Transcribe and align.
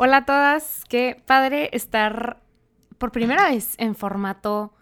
Hola 0.00 0.18
a 0.18 0.24
todas, 0.24 0.84
qué 0.88 1.20
padre 1.26 1.70
estar 1.72 2.38
por 2.98 3.10
primera 3.10 3.50
vez 3.50 3.74
en 3.78 3.96
formato, 3.96 4.72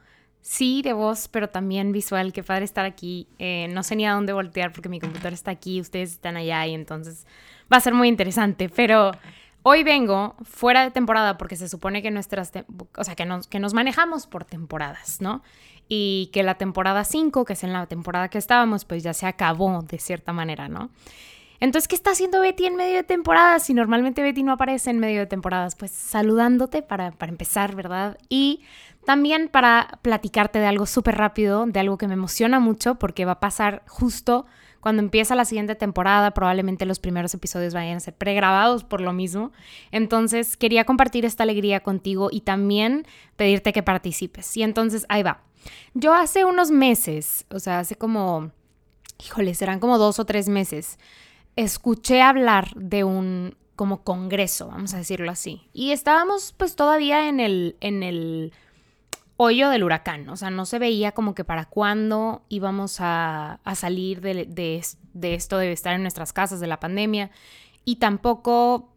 sí, 0.43 0.83
de 0.83 0.93
voz, 0.93 1.29
pero 1.29 1.49
también 1.49 1.91
visual. 1.91 2.35
Qué 2.35 2.43
padre 2.43 2.67
estar 2.67 2.85
aquí. 2.85 3.27
Eh, 3.39 3.67
no 3.71 3.83
sé 3.83 3.97
ni 3.97 4.07
a 4.07 4.13
dónde 4.13 4.35
voltear 4.35 4.73
porque 4.73 4.91
mi 4.91 5.01
computador 5.01 5.33
está 5.33 5.53
aquí, 5.53 5.81
ustedes 5.81 6.13
están 6.13 6.37
allá 6.37 6.67
y 6.67 6.75
entonces 6.75 7.27
va 7.73 7.79
a 7.79 7.81
ser 7.81 7.95
muy 7.95 8.09
interesante. 8.09 8.69
Pero 8.69 9.13
hoy 9.63 9.85
vengo 9.85 10.37
fuera 10.43 10.83
de 10.83 10.91
temporada 10.91 11.39
porque 11.39 11.57
se 11.57 11.71
supone 11.71 12.03
que 12.03 12.11
nuestras, 12.11 12.53
o 12.95 13.03
sea, 13.03 13.15
que 13.15 13.25
nos, 13.25 13.47
que 13.47 13.59
nos 13.59 13.73
manejamos 13.73 14.27
por 14.27 14.45
temporadas, 14.45 15.23
¿no? 15.23 15.43
Y 15.89 16.29
que 16.35 16.43
la 16.43 16.57
temporada 16.57 17.05
5, 17.05 17.47
que 17.47 17.55
es 17.55 17.65
en 17.65 17.73
la 17.73 17.87
temporada 17.87 18.29
que 18.29 18.37
estábamos, 18.37 18.85
pues 18.85 19.03
ya 19.03 19.15
se 19.15 19.25
acabó 19.25 19.81
de 19.81 19.99
cierta 19.99 20.35
manera, 20.35 20.69
¿no? 20.69 20.91
Entonces, 21.67 21.89
¿qué 21.89 21.97
está 21.97 22.13
haciendo 22.13 22.41
Betty 22.41 22.67
en 22.67 22.77
medio 22.77 22.95
de 22.95 23.03
temporadas? 23.03 23.65
Si 23.65 23.75
normalmente 23.75 24.23
Betty 24.23 24.45
no 24.45 24.53
aparece 24.53 24.89
en 24.91 25.01
medio 25.01 25.19
de 25.19 25.27
temporadas, 25.27 25.75
pues 25.75 25.91
saludándote 25.91 26.81
para, 26.81 27.11
para 27.11 27.33
empezar, 27.33 27.75
¿verdad? 27.75 28.19
Y 28.29 28.63
también 29.05 29.49
para 29.49 29.99
platicarte 30.01 30.61
de 30.61 30.67
algo 30.67 30.87
súper 30.87 31.17
rápido, 31.17 31.67
de 31.67 31.81
algo 31.81 31.99
que 31.99 32.07
me 32.07 32.15
emociona 32.15 32.61
mucho 32.61 33.01
porque 33.01 33.25
va 33.25 33.33
a 33.33 33.41
pasar 33.41 33.83
justo 33.89 34.47
cuando 34.79 35.03
empieza 35.03 35.35
la 35.35 35.45
siguiente 35.45 35.75
temporada, 35.75 36.31
probablemente 36.31 36.87
los 36.87 37.01
primeros 37.01 37.35
episodios 37.35 37.75
vayan 37.75 37.97
a 37.97 38.01
ser 38.01 38.15
pregrabados 38.15 38.85
por 38.85 39.01
lo 39.01 39.13
mismo. 39.13 39.51
Entonces, 39.91 40.57
quería 40.57 40.85
compartir 40.85 41.25
esta 41.25 41.43
alegría 41.43 41.81
contigo 41.81 42.29
y 42.31 42.43
también 42.43 43.09
pedirte 43.35 43.73
que 43.73 43.83
participes. 43.83 44.57
Y 44.57 44.63
entonces, 44.63 45.05
ahí 45.09 45.25
va. 45.25 45.43
Yo 45.95 46.15
hace 46.15 46.45
unos 46.45 46.71
meses, 46.71 47.45
o 47.51 47.59
sea, 47.59 47.81
hace 47.81 47.97
como, 47.97 48.53
híjole, 49.19 49.53
serán 49.55 49.81
como 49.81 49.99
dos 49.99 50.21
o 50.21 50.25
tres 50.25 50.49
meses, 50.49 50.97
escuché 51.57 52.23
hablar 52.23 52.75
de 52.77 53.05
un 53.05 53.57
como 53.75 54.03
congreso, 54.05 54.69
vamos 54.69 54.95
a 54.95 54.99
decirlo 54.99 55.31
así. 55.31 55.69
Y 55.73 55.93
estábamos 55.93 56.55
pues 56.57 56.77
todavía 56.77 57.29
en 57.29 57.41
el, 57.41 57.77
en 57.81 58.03
el 58.03 58.53
hoyo 59.37 59.69
del 59.69 59.85
huracán, 59.85 60.29
o 60.31 60.37
sea, 60.37 60.51
no 60.51 60.65
se 60.65 60.79
veía 60.79 61.13
como 61.13 61.35
que 61.35 61.45
para 61.45 61.67
cuándo 61.67 62.43
íbamos 62.49 62.97
a, 63.01 63.61
salir 63.75 64.23
de, 64.23 64.47
de, 65.13 65.35
esto 65.35 65.59
de 65.59 65.73
estar 65.73 65.95
en 65.95 66.03
nuestras 66.03 66.33
casas, 66.33 66.59
de 66.59 66.67
la 66.67 66.81
pandemia, 66.81 67.31
y 67.85 67.97
tampoco, 67.97 68.95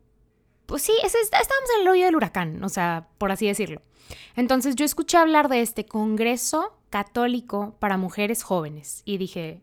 pues 0.66 0.84
sí, 0.84 0.94
estábamos 1.04 1.70
en 1.76 1.82
el 1.82 1.88
hoyo 1.90 2.06
del 2.06 2.16
huracán, 2.16 2.64
o 2.64 2.70
sea, 2.70 3.08
por 3.18 3.32
así 3.32 3.48
decirlo. 3.48 3.82
Entonces 4.36 4.76
yo 4.76 4.86
escuché 4.86 5.18
hablar 5.18 5.50
de 5.50 5.62
este 5.62 5.86
Congreso 5.86 6.80
Católico 6.90 7.76
para 7.80 7.98
Mujeres 7.98 8.42
Jóvenes 8.44 9.04
y 9.06 9.18
dije, 9.18 9.62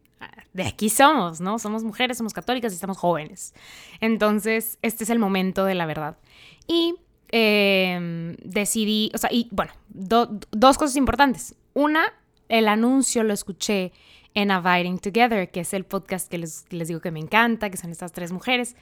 de 0.53 0.63
aquí 0.63 0.89
somos, 0.89 1.41
¿no? 1.41 1.59
Somos 1.59 1.85
mujeres, 1.85 2.19
somos 2.19 2.33
católicas 2.33 2.73
y 2.73 2.77
estamos 2.77 2.97
jóvenes. 2.97 3.55
Entonces, 4.01 4.79
este 4.83 5.05
es 5.05 5.11
el 5.11 5.19
momento 5.19 5.65
de 5.65 5.75
la 5.75 5.87
verdad. 5.87 6.17
Y 6.67 6.95
em, 7.31 8.37
decidí, 8.43 9.11
o 9.15 9.19
sea, 9.19 9.31
y 9.33 9.49
bueno, 9.51 9.73
dos 9.89 10.79
cosas 10.79 10.97
importantes. 10.97 11.55
Una, 11.75 12.13
el 12.49 12.69
anuncio 12.69 13.23
lo 13.23 13.35
escuché 13.35 13.93
en 14.35 14.51
Abiding 14.51 14.99
Together, 14.99 15.51
que 15.51 15.61
es 15.61 15.75
el 15.75 15.85
podcast 15.85 16.31
que 16.31 16.39
les, 16.39 16.67
digo 16.69 17.01
que 17.01 17.11
me 17.11 17.21
encanta, 17.21 17.71
que 17.71 17.77
son 17.77 17.91
estas 17.91 18.13
tres 18.13 18.33
mujeres. 18.33 18.77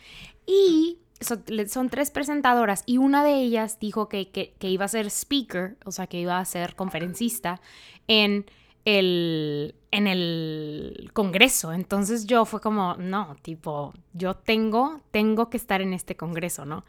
Y 0.46 0.98
son, 1.20 1.88
tres 1.88 2.10
presentadoras 2.10 2.82
y 2.86 2.98
una 2.98 3.24
de 3.24 3.34
ellas 3.36 3.78
dijo 3.80 4.08
que, 4.08 4.30
que, 4.30 4.68
iba 4.68 4.84
a 4.84 4.88
ser 4.88 5.06
speaker, 5.06 5.76
o 5.84 5.92
sea, 5.92 6.06
que 6.06 6.20
iba 6.20 6.38
a 6.38 6.44
ser 6.44 6.74
conferencista 6.74 7.60
en 8.08 8.46
el, 8.84 9.74
en 9.90 10.06
el 10.06 11.10
Congreso. 11.12 11.72
Entonces 11.72 12.26
yo 12.26 12.44
fue 12.44 12.60
como, 12.60 12.96
no, 12.96 13.36
tipo, 13.42 13.94
yo 14.12 14.34
tengo, 14.34 15.00
tengo 15.10 15.50
que 15.50 15.56
estar 15.56 15.80
en 15.80 15.92
este 15.92 16.16
Congreso, 16.16 16.64
¿no? 16.64 16.84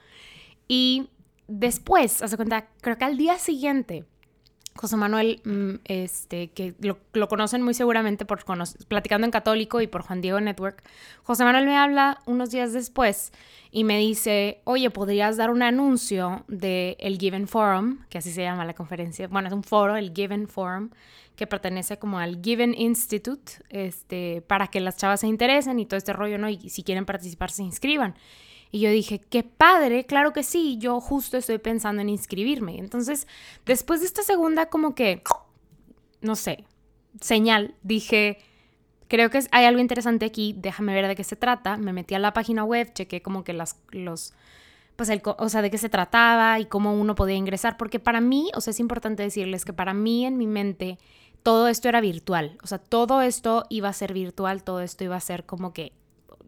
Y 0.67 1.09
después, 1.47 2.21
hace 2.21 2.35
cuenta, 2.35 2.67
creo 2.81 2.97
que 2.97 3.05
al 3.05 3.17
día 3.17 3.37
siguiente, 3.37 4.05
José 4.77 4.97
Manuel, 4.97 5.41
mm, 5.45 5.75
este, 5.85 6.49
que 6.49 6.75
lo, 6.81 7.27
conocen 7.29 7.61
muy 7.61 7.73
seguramente 7.73 8.25
por 8.25 8.43
platicando 8.87 9.23
en 9.23 9.31
Católico 9.31 9.79
y 9.79 9.87
por 9.87 10.01
Juan 10.01 10.19
Diego 10.19 10.41
Network, 10.41 10.83
José 11.23 11.45
Manuel 11.45 11.65
me 11.65 11.77
habla 11.77 12.21
unos 12.25 12.51
días 12.51 12.73
después 12.73 13.31
y 13.71 13.85
me 13.85 13.97
dice, 13.97 14.59
oye, 14.65 14.89
¿podrías 14.89 15.37
dar 15.37 15.49
un 15.49 15.63
anuncio 15.63 16.43
de 16.49 16.97
el 16.99 17.17
Given 17.17 17.47
Forum, 17.47 17.99
que 18.09 18.17
así 18.17 18.31
se 18.31 18.43
llama 18.43 18.65
la 18.65 18.73
conferencia? 18.73 19.29
Bueno, 19.29 19.47
es 19.47 19.53
un 19.53 19.63
foro, 19.63 19.95
el 19.95 20.11
Given 20.13 20.49
Forum, 20.49 20.89
que 21.37 21.47
pertenece 21.47 21.97
como 21.97 22.19
al 22.19 22.41
Given 22.41 22.73
Institute, 22.77 23.53
este, 23.69 24.41
para 24.41 24.67
que 24.67 24.81
las 24.81 24.97
chavas 24.97 25.21
se 25.21 25.27
interesen 25.27 25.79
y 25.79 25.85
todo 25.85 25.97
este 25.97 26.11
rollo, 26.11 26.37
¿no? 26.37 26.49
Y 26.49 26.69
si 26.69 26.83
quieren 26.83 27.05
participar, 27.05 27.49
se 27.49 27.63
inscriban. 27.63 28.15
Y 28.75 28.81
yo 28.81 28.89
dije, 28.89 29.19
qué 29.21 29.41
padre, 29.41 30.05
claro 30.05 30.33
que 30.33 30.43
sí, 30.43 30.77
yo 30.79 30.99
justo 30.99 31.37
estoy 31.37 31.59
pensando 31.59 32.01
en 32.01 32.09
inscribirme. 32.09 32.77
Entonces, 32.77 33.25
después 33.65 34.01
de 34.01 34.05
esta 34.05 34.21
segunda 34.21 34.65
como 34.65 34.95
que, 34.95 35.23
no 36.19 36.35
sé, 36.35 36.65
señal, 37.21 37.73
dije, 37.83 38.37
creo 39.07 39.29
que 39.29 39.39
hay 39.51 39.63
algo 39.63 39.79
interesante 39.79 40.25
aquí, 40.25 40.53
déjame 40.57 40.93
ver 40.93 41.07
de 41.07 41.15
qué 41.15 41.23
se 41.23 41.37
trata. 41.37 41.77
Me 41.77 41.93
metí 41.93 42.15
a 42.15 42.19
la 42.19 42.33
página 42.33 42.65
web, 42.65 42.91
chequé 42.91 43.21
como 43.21 43.45
que 43.45 43.53
las, 43.53 43.77
los, 43.91 44.33
pues 44.97 45.09
o 45.23 45.47
sea, 45.47 45.61
de 45.61 45.71
qué 45.71 45.77
se 45.77 45.87
trataba 45.87 46.59
y 46.59 46.65
cómo 46.65 46.95
uno 46.95 47.15
podía 47.15 47.37
ingresar, 47.37 47.77
porque 47.77 48.01
para 48.01 48.19
mí, 48.19 48.51
o 48.55 48.59
sea, 48.59 48.71
es 48.71 48.81
importante 48.81 49.23
decirles 49.23 49.63
que 49.63 49.71
para 49.71 49.93
mí 49.93 50.25
en 50.25 50.37
mi 50.37 50.47
mente 50.47 50.97
todo 51.43 51.69
esto 51.69 51.87
era 51.87 52.01
virtual, 52.01 52.57
o 52.61 52.67
sea, 52.67 52.79
todo 52.79 53.21
esto 53.21 53.67
iba 53.69 53.87
a 53.87 53.93
ser 53.93 54.11
virtual, 54.11 54.63
todo 54.63 54.81
esto 54.81 55.05
iba 55.05 55.15
a 55.15 55.21
ser 55.21 55.45
como 55.45 55.71
que 55.71 55.93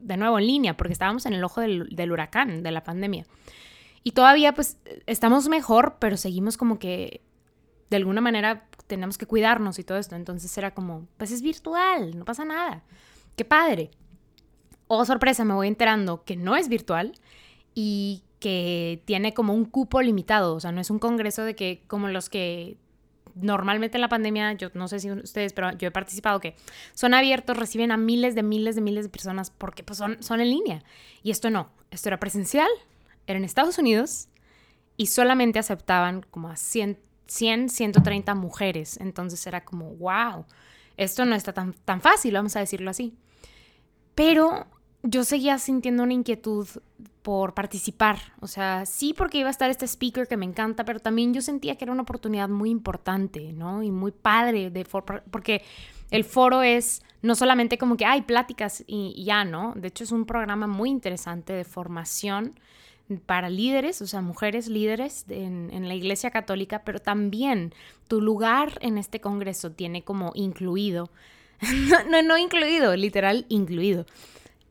de 0.01 0.17
nuevo 0.17 0.39
en 0.39 0.47
línea, 0.47 0.77
porque 0.77 0.93
estábamos 0.93 1.25
en 1.25 1.33
el 1.33 1.43
ojo 1.43 1.61
del, 1.61 2.11
huracán, 2.11 2.63
de 2.63 2.71
la 2.71 2.83
pandemia. 2.83 3.25
Y 4.03 4.11
todavía 4.11 4.53
pues 4.53 4.77
estamos 5.05 5.49
mejor, 5.49 5.97
pero 5.99 6.17
seguimos 6.17 6.57
como 6.57 6.79
que 6.79 7.21
de 7.89 7.97
alguna 7.97 8.21
manera 8.21 8.67
tenemos 8.87 9.17
que 9.17 9.25
cuidarnos 9.25 9.79
y 9.79 9.83
todo 9.83 9.97
esto. 9.97 10.15
Entonces 10.15 10.57
era 10.57 10.73
como, 10.73 11.07
pues 11.17 11.31
es 11.31 11.41
virtual, 11.41 12.17
no 12.17 12.25
pasa 12.25 12.45
nada. 12.45 12.83
Qué 13.35 13.45
padre. 13.45 13.91
Oh, 14.87 15.03
sorpresa, 15.05 15.43
me 15.43 15.53
voy 15.53 15.67
enterando 15.67 16.23
que 16.23 16.37
no 16.37 16.55
es 16.55 16.69
virtual 16.69 17.13
y 17.75 18.23
que 18.39 19.01
tiene 19.05 19.33
como 19.33 19.53
un 19.53 19.65
cupo 19.65 20.01
limitado. 20.01 20.55
O 20.55 20.59
sea, 20.59 20.71
no 20.71 20.79
es 20.79 20.89
un 20.89 20.99
congreso 20.99 21.43
de 21.43 21.55
que 21.55 21.83
como 21.87 22.07
los 22.07 22.29
que 22.29 22.77
normalmente 23.41 23.97
en 23.97 24.01
la 24.01 24.09
pandemia, 24.09 24.53
yo 24.53 24.69
no 24.73 24.87
sé 24.87 24.99
si 24.99 25.11
ustedes, 25.11 25.53
pero 25.53 25.71
yo 25.77 25.87
he 25.87 25.91
participado 25.91 26.39
que 26.39 26.55
son 26.93 27.13
abiertos, 27.13 27.57
reciben 27.57 27.91
a 27.91 27.97
miles 27.97 28.35
de 28.35 28.43
miles 28.43 28.75
de 28.75 28.81
miles 28.81 29.05
de 29.05 29.09
personas 29.09 29.51
porque 29.51 29.83
pues 29.83 29.97
son, 29.97 30.21
son 30.21 30.41
en 30.41 30.49
línea. 30.49 30.83
Y 31.23 31.31
esto 31.31 31.49
no, 31.49 31.69
esto 31.91 32.09
era 32.09 32.19
presencial, 32.19 32.69
era 33.25 33.37
en 33.37 33.45
Estados 33.45 33.77
Unidos 33.77 34.29
y 34.97 35.07
solamente 35.07 35.59
aceptaban 35.59 36.25
como 36.29 36.49
a 36.49 36.55
100, 36.55 36.99
100 37.27 37.69
130 37.69 38.35
mujeres. 38.35 38.97
Entonces 38.99 39.45
era 39.47 39.63
como, 39.63 39.95
wow, 39.95 40.45
esto 40.97 41.25
no 41.25 41.35
está 41.35 41.53
tan, 41.53 41.73
tan 41.73 42.01
fácil, 42.01 42.33
vamos 42.33 42.55
a 42.55 42.59
decirlo 42.59 42.89
así. 42.89 43.15
Pero 44.15 44.67
yo 45.09 45.23
seguía 45.23 45.57
sintiendo 45.57 46.03
una 46.03 46.13
inquietud 46.13 46.67
por 47.21 47.53
participar. 47.53 48.19
O 48.39 48.47
sea, 48.47 48.85
sí 48.85 49.13
porque 49.13 49.39
iba 49.39 49.47
a 49.47 49.51
estar 49.51 49.69
este 49.69 49.85
speaker 49.85 50.27
que 50.27 50.37
me 50.37 50.45
encanta, 50.45 50.85
pero 50.85 50.99
también 50.99 51.33
yo 51.33 51.41
sentía 51.41 51.75
que 51.75 51.85
era 51.85 51.91
una 51.91 52.03
oportunidad 52.03 52.49
muy 52.49 52.69
importante, 52.69 53.53
¿no? 53.53 53.83
Y 53.83 53.91
muy 53.91 54.11
padre, 54.11 54.69
de 54.69 54.85
porque 55.31 55.61
el 56.11 56.23
foro 56.23 56.61
es 56.61 57.01
no 57.21 57.35
solamente 57.35 57.77
como 57.77 57.97
que 57.97 58.05
hay 58.05 58.21
pláticas 58.21 58.83
y, 58.87 59.23
ya, 59.23 59.43
¿no? 59.43 59.73
De 59.75 59.89
hecho 59.89 60.03
es 60.03 60.11
un 60.11 60.25
programa 60.25 60.67
muy 60.67 60.89
interesante 60.89 61.53
de 61.53 61.63
formación 61.63 62.59
para 63.25 63.49
líderes, 63.49 64.01
o 64.01 64.07
sea, 64.07 64.21
mujeres 64.21 64.67
líderes 64.67 65.25
en, 65.29 65.69
en 65.71 65.87
la 65.87 65.95
Iglesia 65.95 66.29
Católica, 66.31 66.83
pero 66.83 66.99
también 66.99 67.73
tu 68.09 68.21
lugar 68.21 68.77
en 68.81 68.97
este 68.97 69.21
Congreso 69.21 69.71
tiene 69.71 70.03
como 70.03 70.31
incluido, 70.35 71.09
no, 72.09 72.21
no 72.21 72.37
incluido, 72.37 72.95
literal 72.95 73.45
incluido 73.47 74.05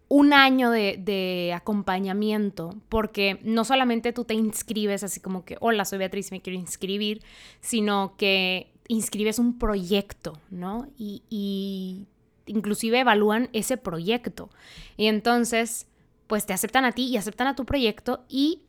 un 0.09 0.33
año 0.33 0.71
de, 0.71 1.53
acompañamiento, 1.55 2.77
porque 2.89 3.41
no 3.43 3.65
solamente 3.65 4.13
tú 4.13 4.25
te 4.25 4.35
inscribes 4.35 5.03
así 5.03 5.21
como 5.21 5.45
que, 5.45 5.57
hola, 5.61 5.85
soy 5.85 5.99
Beatriz, 5.99 6.31
me 6.31 6.41
quiero 6.41 6.59
inscribir, 6.59 7.23
sino 7.61 8.15
que 8.17 8.73
inscribes 8.89 9.39
un 9.39 9.59
proyecto, 9.59 10.39
¿no? 10.51 10.87
Y, 10.97 11.23
y 11.29 12.07
inclusive 12.47 13.01
evalúan 13.01 13.49
ese 13.53 13.77
proyecto. 13.77 14.49
Y 14.97 15.07
entonces, 15.07 15.89
pues 16.29 16.47
te 16.47 16.53
aceptan 16.53 16.85
a 16.85 16.93
ti 16.93 17.07
y 17.07 17.17
aceptan 17.17 17.49
a 17.49 17.57
tu 17.57 17.65
proyecto 17.65 18.25
y 18.29 18.63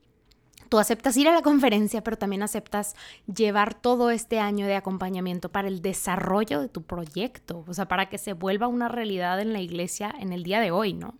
Tú 0.70 0.80
aceptas 0.80 1.16
ir 1.16 1.30
a 1.30 1.34
la 1.34 1.42
conferencia, 1.42 2.04
pero 2.04 2.18
también 2.18 2.44
aceptas 2.44 2.96
llevar 3.34 3.74
todo 3.74 4.10
este 4.10 4.40
año 4.40 4.66
de 4.66 4.76
acompañamiento 4.76 5.50
para 5.50 5.70
el 5.70 5.82
desarrollo 5.82 6.60
de 6.60 6.68
tu 6.68 6.84
proyecto, 6.84 7.64
o 7.66 7.74
sea, 7.74 7.88
para 7.88 8.10
que 8.10 8.18
se 8.18 8.34
vuelva 8.34 8.68
una 8.68 8.90
realidad 8.90 9.40
en 9.40 9.54
la 9.54 9.62
iglesia 9.62 10.14
en 10.20 10.34
el 10.34 10.44
día 10.44 10.60
de 10.60 10.72
hoy, 10.72 10.94
¿no? 10.94 11.16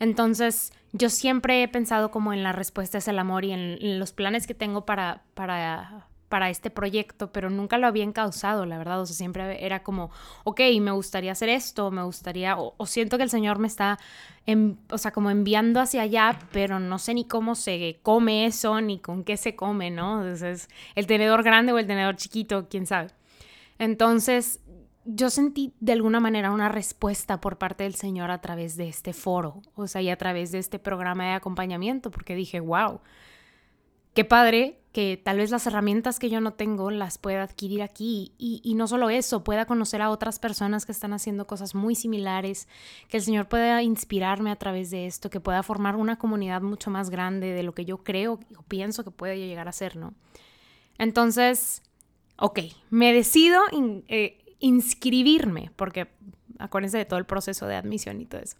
Entonces, 0.00 0.72
yo 0.92 1.10
siempre 1.10 1.62
he 1.62 1.68
pensado 1.68 2.10
como 2.10 2.32
en 2.32 2.42
la 2.42 2.52
respuesta 2.52 2.98
es 2.98 3.08
el 3.08 3.18
amor 3.18 3.44
y 3.44 3.52
en, 3.52 3.98
los 3.98 4.12
planes 4.12 4.46
que 4.46 4.54
tengo 4.54 4.86
para, 4.86 5.22
para, 5.34 6.06
para 6.28 6.50
este 6.50 6.70
proyecto, 6.70 7.32
pero 7.32 7.50
nunca 7.50 7.78
lo 7.78 7.86
había 7.86 8.04
encauzado, 8.04 8.64
la 8.66 8.78
verdad. 8.78 9.00
O 9.00 9.06
sea, 9.06 9.16
siempre 9.16 9.64
era 9.64 9.82
como, 9.82 10.10
ok, 10.44 10.60
me 10.80 10.92
gustaría 10.92 11.32
hacer 11.32 11.48
esto, 11.48 11.90
me 11.90 12.02
gustaría, 12.02 12.56
o, 12.58 12.86
siento 12.86 13.16
que 13.16 13.24
el 13.24 13.30
Señor 13.30 13.58
me 13.58 13.66
está, 13.66 13.98
o 14.90 14.98
sea, 14.98 15.10
como 15.10 15.30
enviando 15.30 15.80
hacia 15.80 16.02
allá, 16.02 16.38
pero 16.52 16.78
no 16.78 16.98
sé 16.98 17.14
ni 17.14 17.26
cómo 17.26 17.54
se 17.54 17.98
come 18.02 18.46
eso, 18.46 18.80
ni 18.80 18.98
con 18.98 19.24
qué 19.24 19.36
se 19.36 19.56
come, 19.56 19.90
¿no? 19.90 20.22
Entonces, 20.22 20.68
el 20.94 21.06
tenedor 21.06 21.42
grande 21.42 21.72
o 21.72 21.78
el 21.78 21.86
tenedor 21.86 22.16
chiquito, 22.16 22.68
quién 22.68 22.86
sabe. 22.86 23.08
Entonces, 23.78 24.60
yo 25.10 25.30
sentí 25.30 25.72
de 25.80 25.92
alguna 25.92 26.20
manera 26.20 26.50
una 26.50 26.68
respuesta 26.68 27.40
por 27.40 27.56
parte 27.56 27.84
del 27.84 27.94
Señor 27.94 28.30
a 28.30 28.42
través 28.42 28.76
de 28.76 28.88
este 28.88 29.14
foro, 29.14 29.62
o 29.74 29.86
sea, 29.86 30.02
y 30.02 30.10
a 30.10 30.18
través 30.18 30.52
de 30.52 30.58
este 30.58 30.78
programa 30.78 31.24
de 31.24 31.32
acompañamiento, 31.32 32.10
porque 32.10 32.34
dije, 32.34 32.60
wow, 32.60 33.00
qué 34.12 34.26
padre 34.26 34.78
que 34.92 35.18
tal 35.22 35.38
vez 35.38 35.50
las 35.50 35.66
herramientas 35.66 36.18
que 36.18 36.28
yo 36.28 36.42
no 36.42 36.52
tengo 36.52 36.90
las 36.90 37.16
pueda 37.16 37.42
adquirir 37.42 37.80
aquí 37.80 38.32
y, 38.36 38.74
no 38.74 38.86
solo 38.86 39.08
eso, 39.08 39.44
pueda 39.44 39.64
conocer 39.64 40.02
a 40.02 40.10
otras 40.10 40.38
personas 40.38 40.84
que 40.84 40.92
están 40.92 41.14
haciendo 41.14 41.46
cosas 41.46 41.74
muy 41.74 41.94
similares, 41.94 42.68
que 43.08 43.16
el 43.16 43.22
Señor 43.22 43.48
pueda 43.48 43.82
inspirarme 43.82 44.50
a 44.50 44.56
través 44.56 44.90
de 44.90 45.06
esto, 45.06 45.30
que 45.30 45.40
pueda 45.40 45.62
formar 45.62 45.96
una 45.96 46.18
comunidad 46.18 46.60
mucho 46.60 46.90
más 46.90 47.08
grande 47.08 47.52
de 47.52 47.62
lo 47.62 47.72
que 47.72 47.86
yo 47.86 47.98
creo 47.98 48.40
o 48.58 48.62
pienso 48.62 49.04
que 49.04 49.10
puede 49.10 49.38
llegar 49.38 49.68
a 49.68 49.72
ser, 49.72 49.96
¿no? 49.96 50.12
Entonces, 50.98 51.82
ok, 52.36 52.60
me 52.90 53.14
decido 53.14 53.62
eh, 54.08 54.47
inscribirme, 54.60 55.70
porque 55.76 56.08
acuérdense 56.58 56.98
de 56.98 57.04
todo 57.04 57.18
el 57.18 57.26
proceso 57.26 57.66
de 57.66 57.76
admisión 57.76 58.20
y 58.20 58.26
todo 58.26 58.40
eso. 58.40 58.56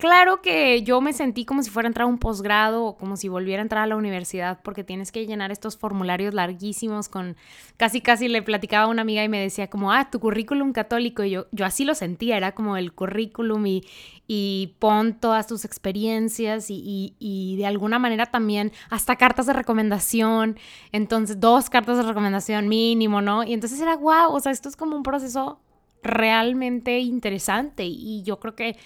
Claro 0.00 0.40
que 0.40 0.82
yo 0.82 1.02
me 1.02 1.12
sentí 1.12 1.44
como 1.44 1.62
si 1.62 1.68
fuera 1.68 1.86
a 1.86 1.90
entrar 1.90 2.04
a 2.04 2.06
un 2.06 2.16
posgrado 2.16 2.86
o 2.86 2.96
como 2.96 3.18
si 3.18 3.28
volviera 3.28 3.60
a 3.60 3.64
entrar 3.64 3.82
a 3.82 3.86
la 3.86 3.96
universidad 3.96 4.58
porque 4.62 4.82
tienes 4.82 5.12
que 5.12 5.26
llenar 5.26 5.52
estos 5.52 5.76
formularios 5.76 6.32
larguísimos 6.32 7.10
con 7.10 7.36
casi 7.76 8.00
casi 8.00 8.28
le 8.28 8.40
platicaba 8.40 8.84
a 8.84 8.88
una 8.88 9.02
amiga 9.02 9.22
y 9.22 9.28
me 9.28 9.38
decía 9.38 9.68
como, 9.68 9.92
ah, 9.92 10.08
tu 10.10 10.18
currículum 10.18 10.72
católico 10.72 11.22
y 11.22 11.32
yo, 11.32 11.48
yo 11.52 11.66
así 11.66 11.84
lo 11.84 11.94
sentía, 11.94 12.38
era 12.38 12.52
como 12.52 12.78
el 12.78 12.94
currículum 12.94 13.66
y, 13.66 13.84
y 14.26 14.74
pon 14.78 15.20
todas 15.20 15.46
tus 15.46 15.66
experiencias 15.66 16.70
y, 16.70 17.14
y, 17.18 17.56
de 17.58 17.66
alguna 17.66 17.98
manera 17.98 18.24
también 18.24 18.72
hasta 18.88 19.16
cartas 19.16 19.44
de 19.44 19.52
recomendación, 19.52 20.58
entonces 20.92 21.40
dos 21.40 21.68
cartas 21.68 21.98
de 21.98 22.04
recomendación 22.04 22.68
mínimo, 22.68 23.20
¿no? 23.20 23.44
Y 23.44 23.52
entonces 23.52 23.78
era, 23.78 23.96
wow, 23.96 24.32
o 24.32 24.40
sea, 24.40 24.50
esto 24.50 24.70
es 24.70 24.76
como 24.76 24.96
un 24.96 25.02
proceso 25.02 25.60
realmente 26.02 27.00
interesante 27.00 27.84
y 27.84 28.22
yo 28.22 28.40
creo 28.40 28.54
que 28.54 28.78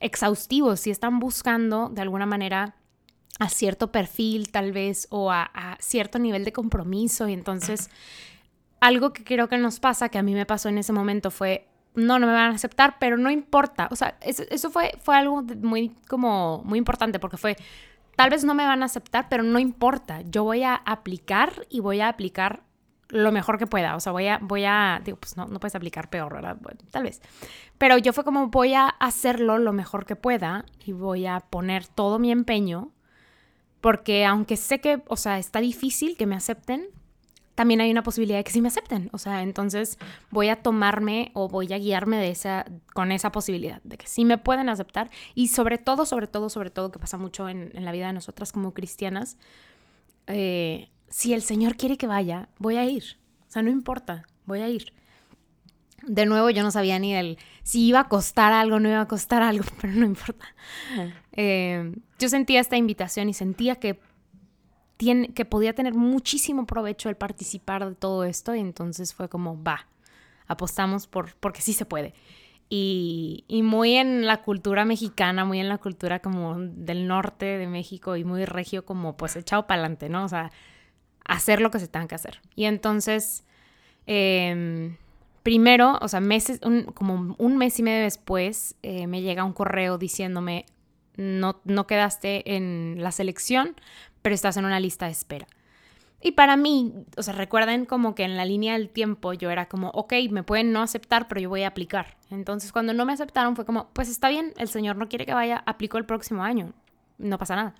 exhaustivos, 0.00 0.80
si 0.80 0.90
están 0.90 1.20
buscando 1.20 1.88
de 1.90 2.02
alguna 2.02 2.26
manera 2.26 2.74
a 3.38 3.48
cierto 3.48 3.90
perfil 3.90 4.50
tal 4.50 4.72
vez 4.72 5.06
o 5.10 5.30
a, 5.30 5.50
cierto 5.80 6.18
nivel 6.18 6.44
de 6.44 6.52
compromiso. 6.52 7.28
Y 7.28 7.32
entonces 7.32 7.90
algo 8.80 9.12
que 9.12 9.24
creo 9.24 9.48
que 9.48 9.58
nos 9.58 9.80
pasa, 9.80 10.08
que 10.08 10.18
a 10.18 10.22
mí 10.22 10.34
me 10.34 10.46
pasó 10.46 10.68
en 10.68 10.78
ese 10.78 10.92
momento 10.92 11.30
fue, 11.30 11.68
no, 11.94 12.18
no 12.18 12.26
me 12.26 12.32
van 12.32 12.52
a 12.52 12.54
aceptar, 12.54 12.96
pero 12.98 13.16
no 13.16 13.30
importa, 13.30 13.88
o 13.90 13.96
sea, 13.96 14.16
eso, 14.22 14.44
eso 14.50 14.70
fue, 14.70 14.92
fue 15.02 15.16
algo 15.16 15.42
muy 15.42 15.90
como 16.08 16.62
muy 16.64 16.78
importante 16.78 17.18
porque 17.18 17.36
fue, 17.36 17.56
tal 18.16 18.30
vez 18.30 18.44
no 18.44 18.54
me 18.54 18.64
van 18.64 18.82
a 18.82 18.86
aceptar, 18.86 19.28
pero 19.28 19.42
no 19.42 19.58
importa, 19.58 20.22
yo 20.22 20.44
voy 20.44 20.62
a 20.62 20.74
aplicar 20.74 21.66
y 21.68 21.80
voy 21.80 22.00
a 22.00 22.08
aplicar 22.08 22.62
lo 23.10 23.32
mejor 23.32 23.58
que 23.58 23.66
pueda. 23.66 23.96
O 23.96 24.00
sea, 24.00 24.12
voy 24.12 24.26
a, 24.26 24.38
voy 24.40 24.64
a, 24.64 25.00
digo, 25.04 25.18
pues 25.18 25.36
no, 25.36 25.46
no 25.46 25.60
puedes 25.60 25.74
aplicar 25.74 26.10
peor, 26.10 26.32
¿verdad? 26.32 26.56
tal 26.90 27.02
vez. 27.02 27.20
Pero 27.78 27.98
yo 27.98 28.12
fue 28.12 28.24
como 28.24 28.48
voy 28.48 28.74
a 28.74 28.88
hacerlo 28.88 29.58
lo 29.58 29.72
mejor 29.72 30.06
que 30.06 30.16
pueda 30.16 30.64
y 30.84 30.92
voy 30.92 31.26
a 31.26 31.40
poner 31.40 31.86
todo 31.86 32.18
mi 32.18 32.30
empeño, 32.30 32.90
porque 33.80 34.24
aunque 34.24 34.56
sé 34.56 34.80
que, 34.80 35.02
o 35.08 35.16
sea, 35.16 35.38
está 35.38 35.60
difícil 35.60 36.16
que 36.16 36.26
me 36.26 36.36
acepten, 36.36 36.88
también 37.54 37.82
hay 37.82 37.90
una 37.90 38.02
posibilidad 38.02 38.38
de 38.38 38.44
que 38.44 38.52
sí 38.52 38.62
me 38.62 38.68
acepten. 38.68 39.10
O 39.12 39.18
sea, 39.18 39.42
entonces 39.42 39.98
voy 40.30 40.48
a 40.48 40.62
tomarme 40.62 41.30
o 41.34 41.48
voy 41.48 41.72
a 41.72 41.78
guiarme 41.78 42.16
de 42.16 42.30
esa, 42.30 42.64
con 42.94 43.12
esa 43.12 43.32
posibilidad 43.32 43.82
de 43.82 43.98
que 43.98 44.06
sí 44.06 44.24
me 44.24 44.38
pueden 44.38 44.68
aceptar. 44.70 45.10
Y 45.34 45.48
sobre 45.48 45.76
todo, 45.76 46.06
sobre 46.06 46.26
todo, 46.26 46.48
sobre 46.48 46.70
todo, 46.70 46.90
que 46.90 46.98
pasa 46.98 47.18
mucho 47.18 47.48
en, 47.48 47.70
en 47.74 47.84
la 47.84 47.92
vida 47.92 48.06
de 48.06 48.14
nosotras 48.14 48.52
como 48.52 48.72
cristianas, 48.72 49.36
eh, 50.26 50.88
si 51.10 51.34
el 51.34 51.42
Señor 51.42 51.76
quiere 51.76 51.98
que 51.98 52.06
vaya, 52.06 52.48
voy 52.58 52.76
a 52.76 52.84
ir. 52.84 53.18
O 53.48 53.50
sea, 53.50 53.62
no 53.62 53.70
importa, 53.70 54.24
voy 54.46 54.60
a 54.60 54.68
ir. 54.68 54.92
De 56.04 56.24
nuevo, 56.24 56.48
yo 56.50 56.62
no 56.62 56.70
sabía 56.70 56.98
ni 56.98 57.14
el 57.14 57.36
si 57.62 57.86
iba 57.86 58.00
a 58.00 58.08
costar 58.08 58.52
algo, 58.52 58.80
no 58.80 58.88
iba 58.88 59.00
a 59.00 59.08
costar 59.08 59.42
algo, 59.42 59.64
pero 59.80 59.92
no 59.92 60.06
importa. 60.06 60.46
Eh, 61.32 61.92
yo 62.18 62.28
sentía 62.28 62.60
esta 62.60 62.76
invitación 62.76 63.28
y 63.28 63.34
sentía 63.34 63.76
que, 63.76 64.00
tiene, 64.96 65.34
que 65.34 65.44
podía 65.44 65.74
tener 65.74 65.94
muchísimo 65.94 66.64
provecho 66.64 67.08
el 67.08 67.16
participar 67.16 67.86
de 67.86 67.94
todo 67.96 68.24
esto 68.24 68.54
y 68.54 68.60
entonces 68.60 69.12
fue 69.12 69.28
como, 69.28 69.62
va, 69.62 69.88
apostamos 70.46 71.06
por, 71.06 71.34
porque 71.36 71.60
sí 71.60 71.72
se 71.72 71.84
puede. 71.84 72.14
Y, 72.72 73.44
y, 73.48 73.62
muy 73.62 73.96
en 73.96 74.26
la 74.26 74.42
cultura 74.42 74.84
mexicana, 74.84 75.44
muy 75.44 75.58
en 75.58 75.68
la 75.68 75.78
cultura 75.78 76.20
como 76.20 76.56
del 76.56 77.08
norte 77.08 77.58
de 77.58 77.66
México 77.66 78.14
y 78.14 78.22
muy 78.22 78.44
regio 78.44 78.84
como 78.84 79.16
pues 79.16 79.34
echado 79.34 79.66
para 79.66 79.80
adelante, 79.80 80.08
¿no? 80.08 80.24
O 80.24 80.28
sea, 80.28 80.52
hacer 81.30 81.60
lo 81.60 81.70
que 81.70 81.78
se 81.78 81.86
tenga 81.86 82.08
que 82.08 82.16
hacer. 82.16 82.40
Y 82.56 82.64
entonces, 82.64 83.44
em, 84.06 84.96
primero, 85.44 85.96
o 86.00 86.08
sea, 86.08 86.20
meses, 86.20 86.60
como 86.94 87.36
un 87.38 87.56
mes 87.56 87.78
y 87.78 87.84
medio 87.84 88.02
después, 88.02 88.74
eh, 88.82 89.06
me 89.06 89.22
llega 89.22 89.44
un 89.44 89.52
correo 89.52 89.96
diciéndome, 89.96 90.66
no, 91.16 91.60
no 91.64 91.86
quedaste 91.86 92.56
en 92.56 92.96
la 92.98 93.12
selección, 93.12 93.76
pero 94.22 94.34
estás 94.34 94.56
en 94.56 94.64
una 94.64 94.80
lista 94.80 95.06
de 95.06 95.12
espera. 95.12 95.46
Y 96.20 96.32
para 96.32 96.56
mí, 96.56 96.92
o 97.16 97.22
sea, 97.22 97.32
recuerden 97.32 97.86
como 97.86 98.14
que 98.16 98.24
en 98.24 98.36
la 98.36 98.44
línea 98.44 98.72
del 98.72 98.90
tiempo 98.90 99.32
yo 99.32 99.50
era 99.50 99.68
como, 99.68 99.90
ok, 99.90 100.12
me 100.30 100.42
pueden 100.42 100.72
no 100.72 100.82
aceptar, 100.82 101.28
pero 101.28 101.40
yo 101.40 101.48
voy 101.48 101.62
a 101.62 101.68
aplicar. 101.68 102.16
Entonces, 102.30 102.72
cuando 102.72 102.92
no 102.92 103.06
me 103.06 103.12
aceptaron 103.12 103.54
fue 103.54 103.64
como, 103.64 103.88
pues 103.92 104.08
está 104.08 104.28
bien, 104.28 104.52
el 104.56 104.68
señor 104.68 104.96
no 104.96 105.08
quiere 105.08 105.26
que 105.26 105.32
vaya, 105.32 105.62
aplico 105.64 105.96
el 105.96 106.06
próximo 106.06 106.42
año, 106.42 106.72
no 107.18 107.38
pasa 107.38 107.54
nada 107.54 107.74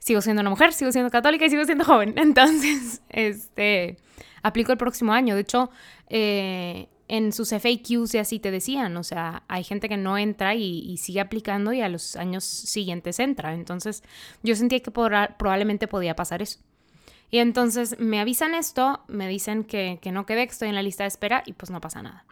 sigo 0.00 0.20
siendo 0.20 0.40
una 0.40 0.50
mujer, 0.50 0.72
sigo 0.72 0.90
siendo 0.90 1.10
católica 1.10 1.46
y 1.46 1.50
sigo 1.50 1.64
siendo 1.64 1.84
joven. 1.86 2.14
Entonces, 2.16 3.02
este, 3.10 3.98
aplico 4.42 4.72
el 4.72 4.78
próximo 4.78 5.12
año. 5.12 5.36
De 5.36 5.42
hecho, 5.42 5.70
eh, 6.08 6.88
en 7.06 7.32
sus 7.32 7.50
FAQs 7.50 8.14
y 8.14 8.18
así 8.18 8.40
te 8.40 8.50
decían, 8.50 8.96
o 8.96 9.04
sea, 9.04 9.44
hay 9.48 9.62
gente 9.62 9.88
que 9.88 9.96
no 9.96 10.18
entra 10.18 10.54
y, 10.54 10.96
sigue 10.96 11.20
aplicando 11.20 11.72
y 11.72 11.80
a 11.80 11.88
los 11.88 12.16
años 12.16 12.44
siguientes 12.44 13.20
entra. 13.20 13.54
Entonces, 13.54 14.02
yo 14.42 14.56
sentía 14.56 14.80
que 14.80 14.90
probablemente 14.90 15.86
podía 15.86 16.16
pasar 16.16 16.42
eso. 16.42 16.60
Y 17.32 17.38
entonces 17.38 17.96
me 18.00 18.18
avisan 18.18 18.54
esto, 18.54 19.04
me 19.06 19.28
dicen 19.28 19.62
que, 19.64 20.00
no 20.12 20.26
quedé, 20.26 20.46
que 20.46 20.52
estoy 20.52 20.68
en 20.68 20.74
la 20.74 20.82
lista 20.82 21.04
de 21.04 21.08
espera 21.08 21.44
y 21.46 21.52
pues 21.52 21.70
no 21.70 21.80
pasa 21.80 22.02
nada. 22.02 22.24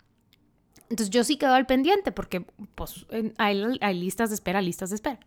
Entonces 0.90 1.10
yo 1.10 1.22
sí 1.22 1.36
quedo 1.36 1.54
al 1.54 1.66
pendiente 1.66 2.12
porque 2.12 2.40
pues 2.74 3.06
hay, 3.36 3.78
hay 3.80 4.00
listas 4.00 4.30
de 4.30 4.34
espera, 4.34 4.62
listas 4.62 4.90
de 4.90 4.96
espera. 4.96 5.20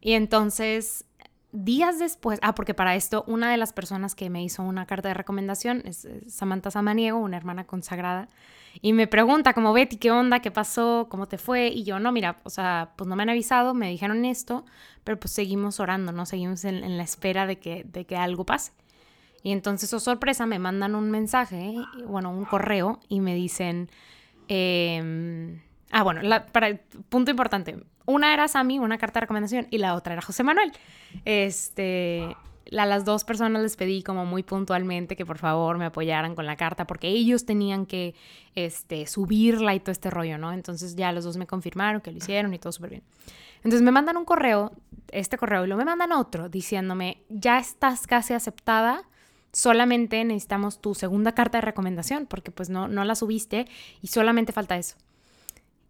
Y 0.00 0.12
entonces 0.12 1.04
días 1.54 1.98
después, 1.98 2.38
ah, 2.42 2.54
porque 2.54 2.74
para 2.74 2.94
esto 2.96 3.24
una 3.26 3.50
de 3.50 3.56
las 3.56 3.72
personas 3.72 4.14
que 4.14 4.28
me 4.28 4.42
hizo 4.42 4.62
una 4.62 4.86
carta 4.86 5.08
de 5.08 5.14
recomendación 5.14 5.82
es 5.86 6.06
Samantha 6.28 6.70
Samaniego, 6.70 7.18
una 7.18 7.36
hermana 7.36 7.64
consagrada, 7.64 8.28
y 8.82 8.92
me 8.92 9.06
pregunta 9.06 9.54
como 9.54 9.72
Betty, 9.72 9.96
¿qué 9.96 10.10
onda? 10.10 10.40
¿Qué 10.40 10.50
pasó? 10.50 11.06
¿Cómo 11.08 11.28
te 11.28 11.38
fue? 11.38 11.68
Y 11.68 11.84
yo, 11.84 12.00
no, 12.00 12.10
mira, 12.10 12.38
o 12.42 12.50
sea, 12.50 12.92
pues 12.96 13.08
no 13.08 13.14
me 13.14 13.22
han 13.22 13.30
avisado, 13.30 13.72
me 13.72 13.88
dijeron 13.88 14.24
esto, 14.24 14.64
pero 15.04 15.18
pues 15.18 15.32
seguimos 15.32 15.78
orando, 15.78 16.10
¿no? 16.10 16.26
Seguimos 16.26 16.64
en, 16.64 16.96
la 16.96 17.04
espera 17.04 17.46
de 17.46 17.60
que, 17.60 17.84
de 17.84 18.04
que 18.04 18.16
algo 18.16 18.44
pase. 18.44 18.72
Y 19.44 19.52
entonces, 19.52 19.92
oh 19.94 20.00
sorpresa, 20.00 20.46
me 20.46 20.58
mandan 20.58 20.96
un 20.96 21.10
mensaje, 21.10 21.76
bueno, 22.06 22.30
un 22.30 22.44
correo, 22.46 22.98
y 23.08 23.20
me 23.20 23.34
dicen, 23.34 23.90
eh, 24.48 25.60
Ah, 25.96 26.02
bueno, 26.02 26.22
para, 26.50 26.76
punto 27.08 27.30
importante. 27.30 27.76
Una 28.06 28.34
era 28.34 28.48
Sammy, 28.48 28.78
una 28.78 28.98
carta 28.98 29.20
de 29.20 29.22
recomendación, 29.22 29.66
y 29.70 29.78
la 29.78 29.94
otra 29.94 30.12
era 30.12 30.22
José 30.22 30.42
Manuel. 30.42 30.72
Este, 31.24 32.36
a 32.72 32.86
las 32.86 33.04
dos 33.04 33.24
personas 33.24 33.62
les 33.62 33.76
pedí 33.76 34.02
como 34.02 34.26
muy 34.26 34.42
puntualmente 34.42 35.16
que 35.16 35.26
por 35.26 35.38
favor 35.38 35.78
me 35.78 35.86
apoyaran 35.86 36.34
con 36.34 36.46
la 36.46 36.56
carta 36.56 36.86
porque 36.86 37.08
ellos 37.08 37.44
tenían 37.44 37.86
que 37.86 38.14
este, 38.54 39.06
subirla 39.06 39.74
y 39.74 39.80
todo 39.80 39.92
este 39.92 40.10
rollo, 40.10 40.38
¿no? 40.38 40.52
Entonces 40.52 40.96
ya 40.96 41.12
los 41.12 41.24
dos 41.24 41.36
me 41.36 41.46
confirmaron 41.46 42.00
que 42.00 42.10
lo 42.10 42.18
hicieron 42.18 42.52
y 42.54 42.58
todo 42.58 42.72
súper 42.72 42.90
bien. 42.90 43.02
Entonces 43.58 43.82
me 43.82 43.90
mandan 43.90 44.16
un 44.16 44.24
correo, 44.24 44.72
este 45.10 45.38
correo, 45.38 45.64
y 45.64 45.68
luego 45.68 45.78
me 45.78 45.86
mandan 45.86 46.12
otro 46.12 46.48
diciéndome, 46.48 47.22
ya 47.30 47.58
estás 47.58 48.06
casi 48.06 48.34
aceptada, 48.34 49.04
solamente 49.52 50.22
necesitamos 50.24 50.80
tu 50.80 50.94
segunda 50.94 51.32
carta 51.32 51.58
de 51.58 51.62
recomendación 51.62 52.26
porque 52.26 52.50
pues 52.50 52.68
no, 52.68 52.88
no 52.88 53.04
la 53.04 53.14
subiste 53.14 53.66
y 54.02 54.08
solamente 54.08 54.52
falta 54.52 54.76
eso. 54.76 54.96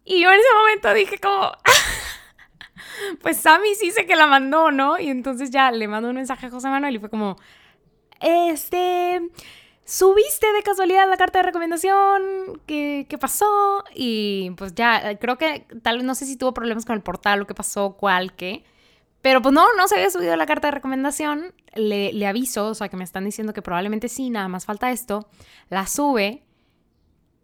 Y 0.05 0.21
yo 0.21 0.31
en 0.31 0.39
ese 0.39 0.49
momento 0.55 0.93
dije 0.93 1.17
como, 1.17 1.51
pues 3.21 3.37
Sammy 3.37 3.73
sí 3.73 3.89
sé 3.91 4.05
que 4.05 4.15
la 4.15 4.27
mandó, 4.27 4.71
¿no? 4.71 4.99
Y 4.99 5.09
entonces 5.09 5.49
ya 5.49 5.71
le 5.71 5.87
mando 5.87 6.09
un 6.09 6.15
mensaje 6.15 6.45
a 6.45 6.51
José 6.51 6.69
Manuel 6.69 6.95
y 6.95 6.99
fue 6.99 7.09
como, 7.09 7.37
este, 8.21 9.19
¿subiste 9.83 10.53
de 10.53 10.61
casualidad 10.61 11.09
la 11.09 11.17
carta 11.17 11.39
de 11.39 11.43
recomendación? 11.43 12.61
¿Qué, 12.67 13.07
¿Qué, 13.09 13.17
pasó? 13.17 13.83
Y 13.95 14.51
pues 14.57 14.75
ya, 14.75 15.17
creo 15.17 15.39
que 15.39 15.65
tal 15.81 15.97
vez 15.97 16.05
no 16.05 16.13
sé 16.13 16.25
si 16.27 16.37
tuvo 16.37 16.53
problemas 16.53 16.85
con 16.85 16.95
el 16.95 17.01
portal 17.01 17.41
o 17.41 17.47
qué 17.47 17.55
pasó, 17.55 17.97
cuál, 17.97 18.35
qué. 18.35 18.63
Pero 19.23 19.41
pues 19.41 19.55
no, 19.55 19.73
no 19.73 19.87
se 19.87 19.95
había 19.95 20.11
subido 20.11 20.35
la 20.35 20.45
carta 20.45 20.67
de 20.67 20.73
recomendación. 20.73 21.51
Le, 21.73 22.13
le 22.13 22.27
aviso, 22.27 22.67
o 22.67 22.75
sea, 22.75 22.89
que 22.89 22.97
me 22.97 23.03
están 23.03 23.25
diciendo 23.25 23.53
que 23.53 23.63
probablemente 23.63 24.07
sí, 24.07 24.29
nada 24.29 24.47
más 24.49 24.65
falta 24.65 24.91
esto. 24.91 25.27
La 25.69 25.87
sube 25.87 26.44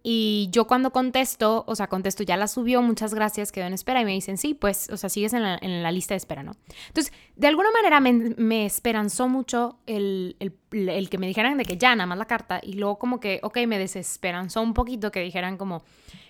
y 0.02 0.48
yo 0.50 0.66
cuando 0.66 0.90
contesto, 0.90 1.64
o 1.66 1.76
sea, 1.76 1.86
contesto, 1.86 2.24
ya 2.24 2.36
la 2.36 2.48
subió, 2.48 2.82
muchas 2.82 3.14
gracias, 3.14 3.52
quedó 3.52 3.66
en 3.66 3.72
espera. 3.72 4.00
Y 4.00 4.04
me 4.04 4.12
dicen, 4.12 4.36
sí, 4.36 4.52
pues, 4.54 4.90
o 4.90 4.96
sea, 4.96 5.08
sigues 5.08 5.32
en 5.32 5.42
la, 5.42 5.92
lista 5.92 6.14
de 6.14 6.18
espera, 6.18 6.42
¿no? 6.42 6.52
Entonces, 6.88 7.12
de 7.36 7.46
alguna 7.46 7.70
manera 7.70 8.00
me, 8.00 8.66
esperanzó 8.66 9.28
mucho 9.28 9.78
el, 9.86 10.36
que 10.70 11.18
me 11.18 11.26
dijeran 11.28 11.56
de 11.56 11.64
que 11.64 11.76
ya, 11.76 11.94
nada 11.94 12.06
más 12.06 12.18
la 12.18 12.24
carta. 12.24 12.60
Y 12.62 12.74
luego 12.74 12.98
como 12.98 13.20
que, 13.20 13.38
ok, 13.42 13.58
me 13.68 13.78
desesperanzó 13.78 14.60
un 14.60 14.74
poquito 14.74 15.12
que 15.12 15.20
dijeran 15.20 15.56
como, 15.56 15.84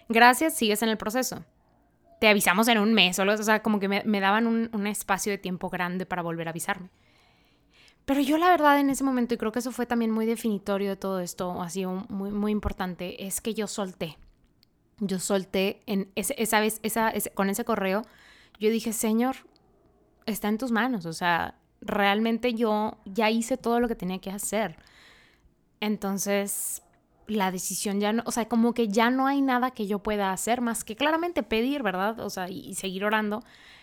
gracias, 0.09 0.55
sigues 0.55 0.83
en 0.83 0.91
el 0.91 0.99
proceso. 0.99 1.45
Te 2.21 2.29
avisamos 2.29 2.69
en 2.69 2.79
un 2.79 2.93
mes, 2.93 3.19
o 3.19 3.43
sea, 3.43 3.63
como 3.63 3.81
que 3.81 3.89
me, 3.89 4.21
daban 4.21 4.47
un, 4.47 4.71
un 4.73 4.87
espacio 4.87 5.33
de 5.33 5.39
tiempo 5.39 5.71
grande 5.71 6.05
para 6.05 6.23
volver 6.23 6.47
a 6.47 6.51
avisarme. 6.51 6.91
Pero 8.05 8.21
yo 8.21 8.37
la 8.37 8.51
verdad 8.51 8.81
en 8.81 8.91
ese 8.91 9.05
momento, 9.05 9.35
y 9.35 9.37
creo 9.39 9.53
que 9.53 9.61
eso 9.61 9.73
fue 9.73 9.87
también 9.87 10.11
muy 10.11 10.27
definitorio 10.27 10.91
de 10.91 10.97
todo 10.97 11.21
esto, 11.21 11.63
ha 11.63 11.71
sido 11.71 12.05
muy, 12.09 12.31
muy 12.31 12.51
importante, 12.51 13.27
es 13.27 13.41
que 13.41 13.55
yo 13.55 13.67
solté. 13.67 14.19
Yo 14.99 15.19
solté 15.19 15.83
en 15.87 16.11
esa 16.15 16.61
vez, 16.61 16.81
esa, 16.83 17.13
con 17.35 17.49
ese 17.51 17.65
correo, 17.65 18.03
yo 18.59 18.71
dije, 18.71 18.93
Señor, 18.93 19.37
está 20.27 20.49
en 20.49 20.59
tus 20.59 20.71
manos. 20.71 21.07
O 21.07 21.13
sea, 21.13 21.57
realmente 21.81 22.55
yo 22.55 22.99
ya 23.05 23.31
hice 23.31 23.57
todo 23.57 23.81
lo 23.81 23.89
que 23.89 23.95
tenía 23.95 24.19
que 24.19 24.31
hacer. 24.31 24.77
Entonces, 25.81 26.83
la 27.27 27.51
decisión 27.51 28.01
ya 28.01 28.13
no, 28.13 28.23
o 28.27 28.31
sea, 28.31 28.49
como 28.49 28.75
que 28.75 28.89
ya 28.89 29.11
no 29.11 29.27
hay 29.27 29.41
nada 29.43 29.73
que 29.73 29.87
yo 29.87 30.01
pueda 30.01 30.33
hacer 30.33 30.61
más 30.61 30.85
que 30.85 30.97
claramente 30.97 31.43
pedir, 31.43 31.83
¿verdad? 31.83 32.21
O 32.21 32.31
sea, 32.31 32.49
y 32.49 32.75
seguir 32.75 33.05
orando, 33.05 33.43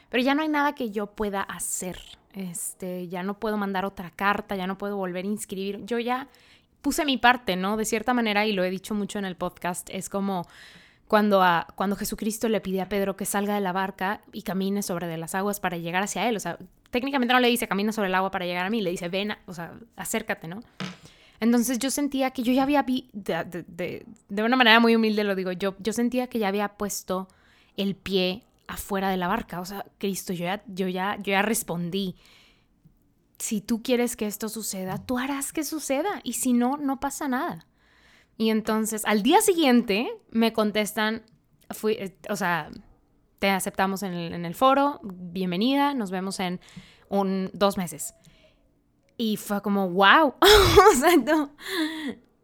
pero 0.10 0.24
ya 0.24 0.36
no 0.36 0.42
hay 0.42 0.50
nada 0.50 0.74
que 0.76 0.92
yo 0.92 1.08
pueda 1.08 1.42
hacer 1.42 2.00
este, 2.34 3.08
ya 3.08 3.24
no 3.24 3.40
puedo 3.40 3.58
mandar 3.58 3.86
otra 3.86 4.12
carta, 4.12 4.56
ya 4.56 4.68
no 4.68 4.78
puedo 4.78 4.98
volver 4.98 5.26
a 5.26 5.28
inscribir. 5.28 5.84
Yo 5.86 6.00
ya 6.00 6.28
puse 6.82 7.06
mi 7.06 7.18
parte, 7.18 7.56
¿no? 7.56 7.78
De 7.78 7.86
cierta 7.86 8.14
manera, 8.14 8.46
y 8.46 8.54
lo 8.54 8.64
he 8.64 8.70
dicho 8.70 8.94
mucho 8.94 9.20
en 9.20 9.26
el 9.26 9.36
podcast, 9.36 9.90
es 9.92 10.10
como 10.10 10.48
cuando, 11.08 11.42
a, 11.42 11.68
cuando 11.76 11.96
Jesucristo 11.96 12.48
le 12.50 12.62
pide 12.62 12.82
a 12.82 12.90
Pedro 12.90 13.18
que 13.18 13.26
salga 13.26 13.56
de 13.56 13.62
la 13.62 13.72
barca 13.72 14.22
y 14.32 14.44
camine 14.44 14.84
sobre 14.84 15.08
de 15.08 15.18
las 15.18 15.34
aguas 15.34 15.60
para 15.60 15.78
llegar 15.78 16.04
hacia 16.04 16.30
él. 16.30 16.38
O 16.38 16.40
sea, 16.40 16.58
técnicamente 16.92 17.34
no 17.34 17.40
le 17.40 17.48
dice 17.48 17.68
camina 17.68 17.92
sobre 17.92 18.10
el 18.10 18.16
agua 18.16 18.32
para 18.32 18.46
llegar 18.46 18.66
a 18.66 18.70
mí, 18.70 18.82
le 18.82 18.92
dice 18.92 19.10
ven, 19.10 19.36
o 19.48 19.54
sea, 19.54 19.74
acércate, 19.96 20.48
¿no? 20.48 20.62
Entonces 21.40 21.80
yo 21.80 21.90
sentía 21.90 22.32
que 22.32 22.44
yo 22.44 22.52
ya 22.52 22.64
había, 22.64 22.84
de, 22.84 23.64
de, 23.68 24.06
de, 24.28 24.44
una 24.44 24.58
manera 24.58 24.80
muy 24.82 24.96
humilde 24.96 25.24
lo 25.24 25.36
digo, 25.36 25.52
yo 25.54 25.94
sentía 25.94 26.28
que 26.28 26.38
ya 26.38 26.50
había 26.50 26.68
puesto 26.70 27.30
el 27.78 27.96
pie 27.96 28.44
afuera 28.70 29.10
de 29.10 29.18
la 29.18 29.28
barca. 29.28 29.60
O 29.60 29.66
sea, 29.66 29.86
Cristo, 29.98 30.32
yo 30.32 30.46
ya, 30.46 30.64
yo 30.68 30.88
ya, 30.88 31.18
yo 31.18 31.32
ya 31.32 31.42
respondí. 31.42 32.16
Si 33.38 33.62
tú 33.62 33.82
quieres 33.82 34.16
que 34.16 34.28
esto 34.28 34.48
suceda, 34.48 34.98
tú 34.98 35.18
harás 35.18 35.52
que 35.52 35.64
suceda. 35.64 36.22
Y 36.24 36.34
si 36.34 36.54
no, 36.54 36.78
no 36.78 37.00
pasa 37.00 37.28
nada. 37.28 37.68
Y 38.38 38.52
entonces, 38.52 39.04
al 39.06 39.24
día 39.24 39.42
siguiente, 39.42 40.10
me 40.30 40.54
contestan, 40.54 41.24
fui, 41.72 41.94
eh, 41.94 42.18
o 42.30 42.36
sea, 42.36 42.70
te 43.40 43.50
aceptamos 43.50 44.04
en 44.04 44.14
el, 44.14 44.56
foro, 44.56 45.00
bienvenida, 45.04 45.94
nos 45.94 46.12
vemos 46.12 46.40
en 46.40 46.62
un, 47.10 47.50
dos 47.54 47.78
meses. 47.78 48.14
Y 49.18 49.38
fue 49.38 49.62
como, 49.62 49.90
wow, 49.90 50.36
o 50.42 50.96
sea, 50.96 51.50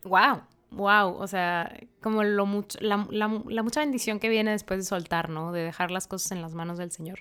wow 0.04 0.42
wow, 0.72 1.16
o 1.16 1.28
sea, 1.28 1.72
como 2.02 2.24
lo 2.24 2.48
la, 2.80 3.28
mucha 3.28 3.80
bendición 3.80 4.20
que 4.20 4.30
viene 4.30 4.52
después 4.52 4.80
de 4.80 4.86
soltar, 4.86 5.30
¿no? 5.30 5.52
De 5.52 5.62
dejar 5.62 5.92
las 5.92 6.08
cosas 6.08 6.32
en 6.32 6.42
las 6.42 6.54
manos 6.54 6.78
del 6.78 6.92
Señor. 6.92 7.20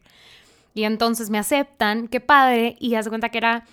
Y 0.75 0.85
entonces 0.85 1.31
me 1.31 1.39
aceptan, 1.39 2.09
qué 2.09 2.21
padre, 2.21 2.77
y 2.81 2.97
haz 2.97 3.09
cuenta 3.09 3.29
que 3.29 3.39
era 3.39 3.65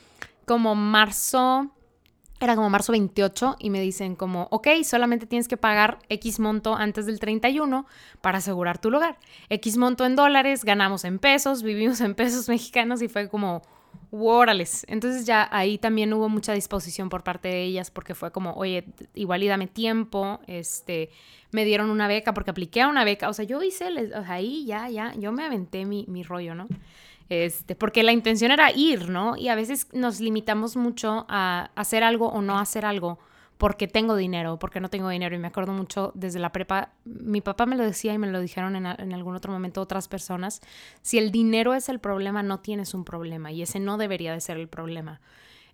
como 0.45 0.75
marzo, 0.75 1.71
era 2.39 2.55
como 2.55 2.69
marzo 2.69 2.91
28 2.91 3.55
y 3.59 3.69
me 3.69 3.81
dicen 3.81 4.15
como, 4.15 4.47
ok, 4.51 4.67
solamente 4.83 5.25
tienes 5.25 5.47
que 5.47 5.57
pagar 5.57 5.99
X 6.09 6.39
monto 6.39 6.75
antes 6.75 7.05
del 7.07 7.19
31 7.19 7.85
para 8.21 8.37
asegurar 8.37 8.77
tu 8.77 8.91
lugar. 8.91 9.17
X 9.49 9.77
monto 9.77 10.05
en 10.05 10.15
dólares, 10.15 10.63
ganamos 10.63 11.05
en 11.05 11.19
pesos, 11.19 11.63
vivimos 11.63 12.01
en 12.01 12.13
pesos 12.13 12.49
mexicanos 12.49 13.01
y 13.01 13.07
fue 13.07 13.29
como, 13.29 13.63
órales. 14.11 14.85
Entonces 14.89 15.25
ya 15.25 15.47
ahí 15.51 15.77
también 15.77 16.13
hubo 16.13 16.29
mucha 16.29 16.53
disposición 16.53 17.09
por 17.09 17.23
parte 17.23 17.47
de 17.47 17.63
ellas 17.63 17.91
porque 17.91 18.13
fue 18.13 18.31
como, 18.31 18.53
oye, 18.53 18.85
igual 19.15 19.43
y 19.43 19.47
dame 19.47 19.67
tiempo, 19.67 20.39
este, 20.47 21.09
me 21.51 21.65
dieron 21.65 21.89
una 21.89 22.07
beca 22.07 22.33
porque 22.33 22.51
apliqué 22.51 22.81
a 22.81 22.87
una 22.87 23.03
beca, 23.03 23.29
o 23.29 23.33
sea, 23.33 23.45
yo 23.45 23.63
hice, 23.63 23.89
ahí 24.27 24.65
ya, 24.65 24.89
ya, 24.89 25.13
yo 25.15 25.31
me 25.31 25.45
aventé 25.45 25.85
mi, 25.85 26.05
mi 26.07 26.23
rollo, 26.23 26.55
¿no? 26.55 26.67
Este, 27.29 27.75
porque 27.75 28.03
la 28.03 28.11
intención 28.11 28.51
era 28.51 28.71
ir, 28.71 29.09
¿no? 29.09 29.37
Y 29.37 29.47
a 29.47 29.55
veces 29.55 29.87
nos 29.93 30.19
limitamos 30.19 30.75
mucho 30.75 31.25
a 31.29 31.71
hacer 31.75 32.03
algo 32.03 32.27
o 32.27 32.41
no 32.41 32.59
hacer 32.59 32.83
algo 32.83 33.19
porque 33.61 33.87
tengo 33.87 34.15
dinero, 34.15 34.57
porque 34.57 34.79
no 34.79 34.89
tengo 34.89 35.07
dinero. 35.09 35.35
Y 35.35 35.37
me 35.37 35.49
acuerdo 35.49 35.71
mucho 35.71 36.11
desde 36.15 36.39
la 36.39 36.51
prepa, 36.51 36.93
mi 37.05 37.41
papá 37.41 37.67
me 37.67 37.75
lo 37.75 37.83
decía 37.83 38.11
y 38.11 38.17
me 38.17 38.25
lo 38.25 38.41
dijeron 38.41 38.75
en, 38.75 39.13
algún 39.13 39.35
otro 39.35 39.51
momento 39.51 39.81
otras 39.81 40.07
personas, 40.07 40.61
si 41.03 41.19
el 41.19 41.29
dinero 41.31 41.75
es 41.75 41.87
el 41.87 41.99
problema, 41.99 42.41
no 42.41 42.61
tienes 42.61 42.95
un 42.95 43.05
problema 43.05 43.51
y 43.51 43.61
ese 43.61 43.79
no 43.79 43.99
debería 43.99 44.33
de 44.33 44.41
ser 44.41 44.57
el 44.57 44.67
problema. 44.67 45.21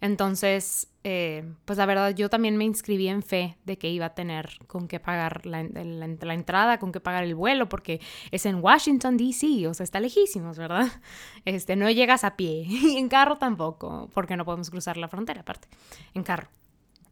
Entonces, 0.01 0.89
eh, 1.05 1.49
pues 1.63 1.77
la 1.77 1.85
verdad, 1.85 2.13
yo 2.13 2.29
también 2.29 2.57
me 2.57 2.65
inscribí 2.65 3.07
en 3.07 3.23
fe 3.23 3.55
de 3.63 3.77
que 3.77 3.89
iba 3.89 4.07
a 4.07 4.15
tener 4.15 4.49
con 4.67 4.89
qué 4.89 4.99
pagar 4.99 5.45
la, 5.45 5.61
entrada, 5.61 6.79
con 6.79 6.91
qué 6.91 6.99
pagar 6.99 7.23
el 7.23 7.35
vuelo, 7.35 7.69
porque 7.69 8.01
es 8.31 8.45
en 8.45 8.61
Washington, 8.61 9.15
D.C., 9.15 9.65
o 9.65 9.73
sea, 9.73 9.85
está 9.85 10.01
lejísimos, 10.01 10.57
¿verdad? 10.57 10.87
Este, 11.45 11.77
no 11.77 11.89
llegas 11.89 12.25
a 12.25 12.35
pie 12.35 12.65
y 12.67 12.97
en 12.97 13.07
carro 13.07 13.37
tampoco, 13.37 14.09
porque 14.13 14.35
no 14.35 14.43
podemos 14.43 14.69
cruzar 14.69 14.97
la 14.97 15.07
frontera 15.07 15.39
aparte, 15.39 15.69
en 16.13 16.23
carro. 16.23 16.49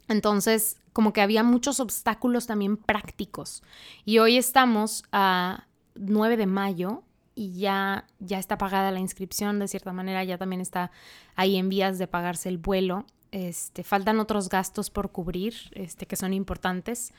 Entonces, 0.08 0.78
como 0.94 1.14
que 1.14 1.22
había 1.22 1.44
muchos 1.44 1.80
obstáculos 1.80 2.48
también 2.48 2.78
prácticos. 2.78 3.64
Y 4.06 4.20
hoy 4.20 4.38
estamos 4.38 5.04
a 5.12 5.66
9 5.96 6.38
de 6.38 6.46
mayo 6.46 7.04
y 7.36 7.58
ya, 7.60 8.06
ya 8.20 8.40
está 8.40 8.58
pagada 8.58 8.92
la 8.92 9.00
inscripción, 9.00 9.60
de 9.60 9.68
cierta 9.68 9.92
manera, 9.92 10.24
ya 10.24 10.38
también 10.38 10.62
está 10.62 10.92
ahí 11.36 11.58
en 11.58 11.70
vías 11.70 11.98
de 11.98 12.08
pagarse 12.08 12.50
el 12.50 12.58
vuelo. 12.58 13.06
Este, 13.32 13.84
faltan 13.84 14.22
otros 14.22 14.48
gastos 14.48 14.90
por 14.90 15.12
cubrir, 15.12 15.56
este, 15.74 16.06
que 16.06 16.16
son 16.16 16.34
importantes, 16.34 17.12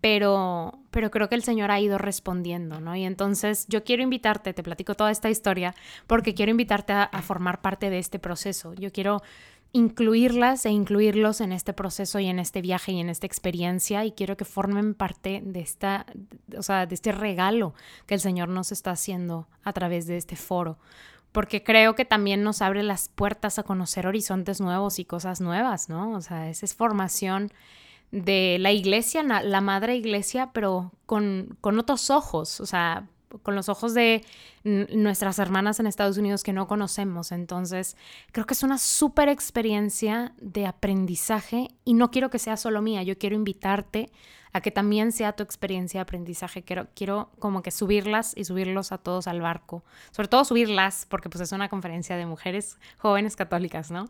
pero, 0.00 0.78
pero 0.90 1.10
creo 1.10 1.28
que 1.28 1.34
el 1.34 1.42
Señor 1.42 1.70
ha 1.70 1.80
ido 1.80 1.98
respondiendo, 1.98 2.80
¿no? 2.80 2.96
Y 2.96 3.04
entonces 3.04 3.66
yo 3.68 3.84
quiero 3.84 4.02
invitarte, 4.02 4.54
te 4.54 4.62
platico 4.62 4.94
toda 4.94 5.10
esta 5.10 5.28
historia, 5.28 5.74
porque 6.06 6.32
quiero 6.32 6.50
invitarte 6.50 6.94
a, 6.94 7.02
a 7.02 7.20
formar 7.20 7.60
parte 7.60 7.90
de 7.90 7.98
este 7.98 8.18
proceso. 8.18 8.72
Yo 8.74 8.90
quiero 8.92 9.20
incluirlas 9.72 10.64
e 10.64 10.70
incluirlos 10.70 11.40
en 11.40 11.52
este 11.52 11.72
proceso 11.72 12.18
y 12.18 12.26
en 12.26 12.38
este 12.38 12.62
viaje 12.62 12.92
y 12.92 13.00
en 13.00 13.10
esta 13.10 13.26
experiencia 13.26 14.04
y 14.04 14.12
quiero 14.12 14.36
que 14.36 14.44
formen 14.44 14.94
parte 14.94 15.42
de 15.44 15.60
esta, 15.60 16.06
o 16.56 16.62
sea, 16.62 16.86
de 16.86 16.94
este 16.94 17.12
regalo 17.12 17.74
que 18.06 18.14
el 18.14 18.20
Señor 18.20 18.48
nos 18.48 18.72
está 18.72 18.92
haciendo 18.92 19.46
a 19.62 19.72
través 19.72 20.06
de 20.06 20.16
este 20.16 20.36
foro, 20.36 20.78
porque 21.32 21.62
creo 21.62 21.94
que 21.94 22.06
también 22.06 22.42
nos 22.42 22.62
abre 22.62 22.82
las 22.82 23.10
puertas 23.10 23.58
a 23.58 23.62
conocer 23.62 24.06
horizontes 24.06 24.60
nuevos 24.60 24.98
y 24.98 25.04
cosas 25.04 25.40
nuevas, 25.40 25.88
¿no? 25.88 26.12
O 26.12 26.20
sea, 26.22 26.48
esa 26.48 26.64
es 26.64 26.74
formación 26.74 27.52
de 28.10 28.56
la 28.58 28.72
iglesia, 28.72 29.22
la 29.22 29.60
madre 29.60 29.96
iglesia, 29.96 30.50
pero 30.54 30.92
con, 31.04 31.58
con 31.60 31.78
otros 31.78 32.08
ojos, 32.08 32.60
o 32.60 32.66
sea, 32.66 33.06
con 33.42 33.54
los 33.54 33.68
ojos 33.68 33.94
de 33.94 34.24
nuestras 34.64 35.38
hermanas 35.38 35.80
en 35.80 35.86
Estados 35.86 36.18
Unidos 36.18 36.42
que 36.42 36.52
no 36.52 36.66
conocemos. 36.66 37.32
Entonces, 37.32 37.96
creo 38.32 38.46
que 38.46 38.54
es 38.54 38.62
una 38.62 38.78
súper 38.78 39.28
experiencia 39.28 40.34
de 40.40 40.66
aprendizaje 40.66 41.68
y 41.84 41.94
no 41.94 42.10
quiero 42.10 42.30
que 42.30 42.38
sea 42.38 42.56
solo 42.56 42.82
mía, 42.82 43.02
yo 43.02 43.18
quiero 43.18 43.36
invitarte 43.36 44.10
a 44.52 44.60
que 44.60 44.70
también 44.70 45.12
sea 45.12 45.32
tu 45.32 45.42
experiencia 45.42 45.98
de 45.98 46.02
aprendizaje. 46.02 46.62
Quiero, 46.62 46.88
quiero 46.94 47.30
como 47.38 47.62
que 47.62 47.70
subirlas 47.70 48.32
y 48.36 48.44
subirlos 48.44 48.92
a 48.92 48.98
todos 48.98 49.26
al 49.26 49.40
barco. 49.40 49.84
Sobre 50.10 50.28
todo 50.28 50.44
subirlas, 50.44 51.06
porque 51.08 51.28
pues 51.28 51.42
es 51.42 51.52
una 51.52 51.68
conferencia 51.68 52.16
de 52.16 52.26
mujeres 52.26 52.78
jóvenes 52.98 53.36
católicas, 53.36 53.90
¿no? 53.90 54.08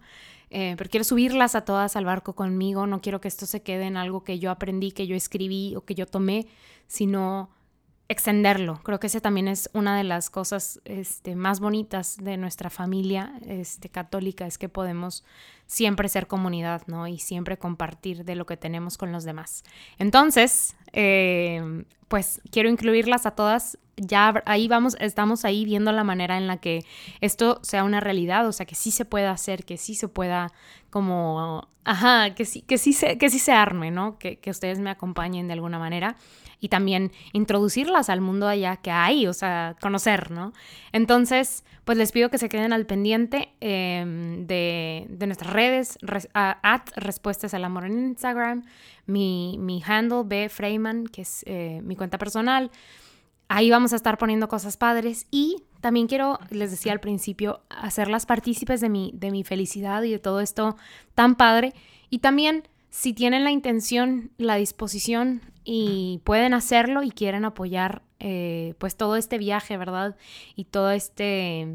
Eh, 0.50 0.74
pero 0.78 0.88
quiero 0.88 1.04
subirlas 1.04 1.54
a 1.54 1.62
todas 1.62 1.96
al 1.96 2.04
barco 2.04 2.34
conmigo. 2.34 2.86
No 2.86 3.00
quiero 3.00 3.20
que 3.20 3.28
esto 3.28 3.46
se 3.46 3.62
quede 3.62 3.84
en 3.84 3.96
algo 3.96 4.24
que 4.24 4.38
yo 4.38 4.50
aprendí, 4.50 4.92
que 4.92 5.06
yo 5.06 5.16
escribí 5.16 5.74
o 5.76 5.84
que 5.84 5.94
yo 5.94 6.06
tomé, 6.06 6.46
sino 6.86 7.50
extenderlo. 8.08 8.80
Creo 8.82 8.98
que 8.98 9.06
esa 9.06 9.20
también 9.20 9.48
es 9.48 9.68
una 9.74 9.96
de 9.96 10.04
las 10.04 10.30
cosas 10.30 10.80
este, 10.84 11.36
más 11.36 11.60
bonitas 11.60 12.16
de 12.16 12.38
nuestra 12.38 12.70
familia 12.70 13.34
este, 13.46 13.90
católica, 13.90 14.46
es 14.46 14.56
que 14.56 14.68
podemos 14.68 15.24
siempre 15.66 16.08
ser 16.08 16.26
comunidad, 16.26 16.82
¿no? 16.86 17.06
Y 17.06 17.18
siempre 17.18 17.58
compartir 17.58 18.24
de 18.24 18.34
lo 18.34 18.46
que 18.46 18.56
tenemos 18.56 18.96
con 18.96 19.12
los 19.12 19.24
demás. 19.24 19.62
Entonces, 19.98 20.74
eh, 20.92 21.84
pues 22.08 22.40
quiero 22.50 22.68
incluirlas 22.68 23.26
a 23.26 23.32
todas. 23.32 23.78
Ya 23.96 24.42
ahí 24.46 24.68
vamos, 24.68 24.96
estamos 25.00 25.44
ahí 25.44 25.64
viendo 25.64 25.92
la 25.92 26.04
manera 26.04 26.38
en 26.38 26.46
la 26.46 26.58
que 26.58 26.84
esto 27.20 27.58
sea 27.62 27.84
una 27.84 28.00
realidad, 28.00 28.46
o 28.46 28.52
sea, 28.52 28.64
que 28.64 28.74
sí 28.74 28.90
se 28.90 29.04
pueda 29.04 29.30
hacer, 29.30 29.64
que 29.64 29.76
sí 29.76 29.94
se 29.94 30.08
pueda 30.08 30.52
como, 30.90 31.68
ajá, 31.84 32.34
que 32.34 32.44
sí, 32.44 32.62
que 32.62 32.78
sí 32.78 32.92
se, 32.92 33.18
que 33.18 33.28
sí 33.28 33.38
se 33.38 33.52
arme, 33.52 33.90
¿no? 33.90 34.18
Que, 34.18 34.38
que 34.38 34.50
ustedes 34.50 34.78
me 34.78 34.90
acompañen 34.90 35.48
de 35.48 35.54
alguna 35.54 35.78
manera 35.78 36.16
y 36.60 36.68
también 36.68 37.12
introducirlas 37.32 38.08
al 38.10 38.20
mundo 38.20 38.48
allá 38.48 38.76
que 38.76 38.90
hay, 38.90 39.26
o 39.26 39.32
sea, 39.32 39.76
conocer, 39.80 40.30
¿no? 40.30 40.52
Entonces, 40.92 41.64
pues 41.84 41.96
les 41.96 42.12
pido 42.12 42.30
que 42.30 42.38
se 42.38 42.48
queden 42.48 42.72
al 42.72 42.86
pendiente 42.86 43.50
em, 43.60 44.46
de, 44.46 45.06
de, 45.08 45.26
nuestras 45.26 45.52
redes, 45.52 45.98
at 46.34 46.82
Respuestas 46.96 47.54
al 47.54 47.64
Amor 47.64 47.86
en 47.86 47.98
Instagram, 47.98 48.64
mi, 49.06 49.56
mi 49.58 49.82
handle 49.86 50.22
B. 50.24 50.48
Freyman, 50.48 51.06
que 51.06 51.22
es 51.22 51.44
eh, 51.46 51.80
mi 51.82 51.96
cuenta 51.98 52.18
personal. 52.18 52.70
Ahí 53.48 53.70
vamos 53.70 53.92
a 53.92 53.96
estar 53.96 54.18
poniendo 54.18 54.48
cosas 54.48 54.76
padres 54.76 55.26
y 55.30 55.64
también 55.80 56.06
quiero, 56.06 56.38
les 56.50 56.70
decía 56.70 56.92
al 56.92 57.00
principio, 57.00 57.62
hacerlas 57.70 58.26
partícipes 58.26 58.80
de 58.80 58.88
mi, 58.88 59.12
de 59.14 59.30
mi 59.30 59.44
felicidad 59.44 60.02
y 60.02 60.10
de 60.10 60.18
todo 60.18 60.40
esto 60.40 60.76
tan 61.14 61.34
padre. 61.34 61.72
Y 62.10 62.18
también, 62.18 62.68
si 62.90 63.12
tienen 63.12 63.44
la 63.44 63.50
intención, 63.50 64.30
la 64.38 64.56
disposición 64.56 65.42
y 65.64 66.20
pueden 66.24 66.54
hacerlo 66.54 67.02
y 67.02 67.10
quieren 67.10 67.44
apoyar 67.44 68.02
eh, 68.20 68.74
pues 68.78 68.96
todo 68.96 69.16
este 69.16 69.38
viaje, 69.38 69.76
¿verdad? 69.76 70.16
Y 70.56 70.64
todo 70.64 70.90
este, 70.90 71.68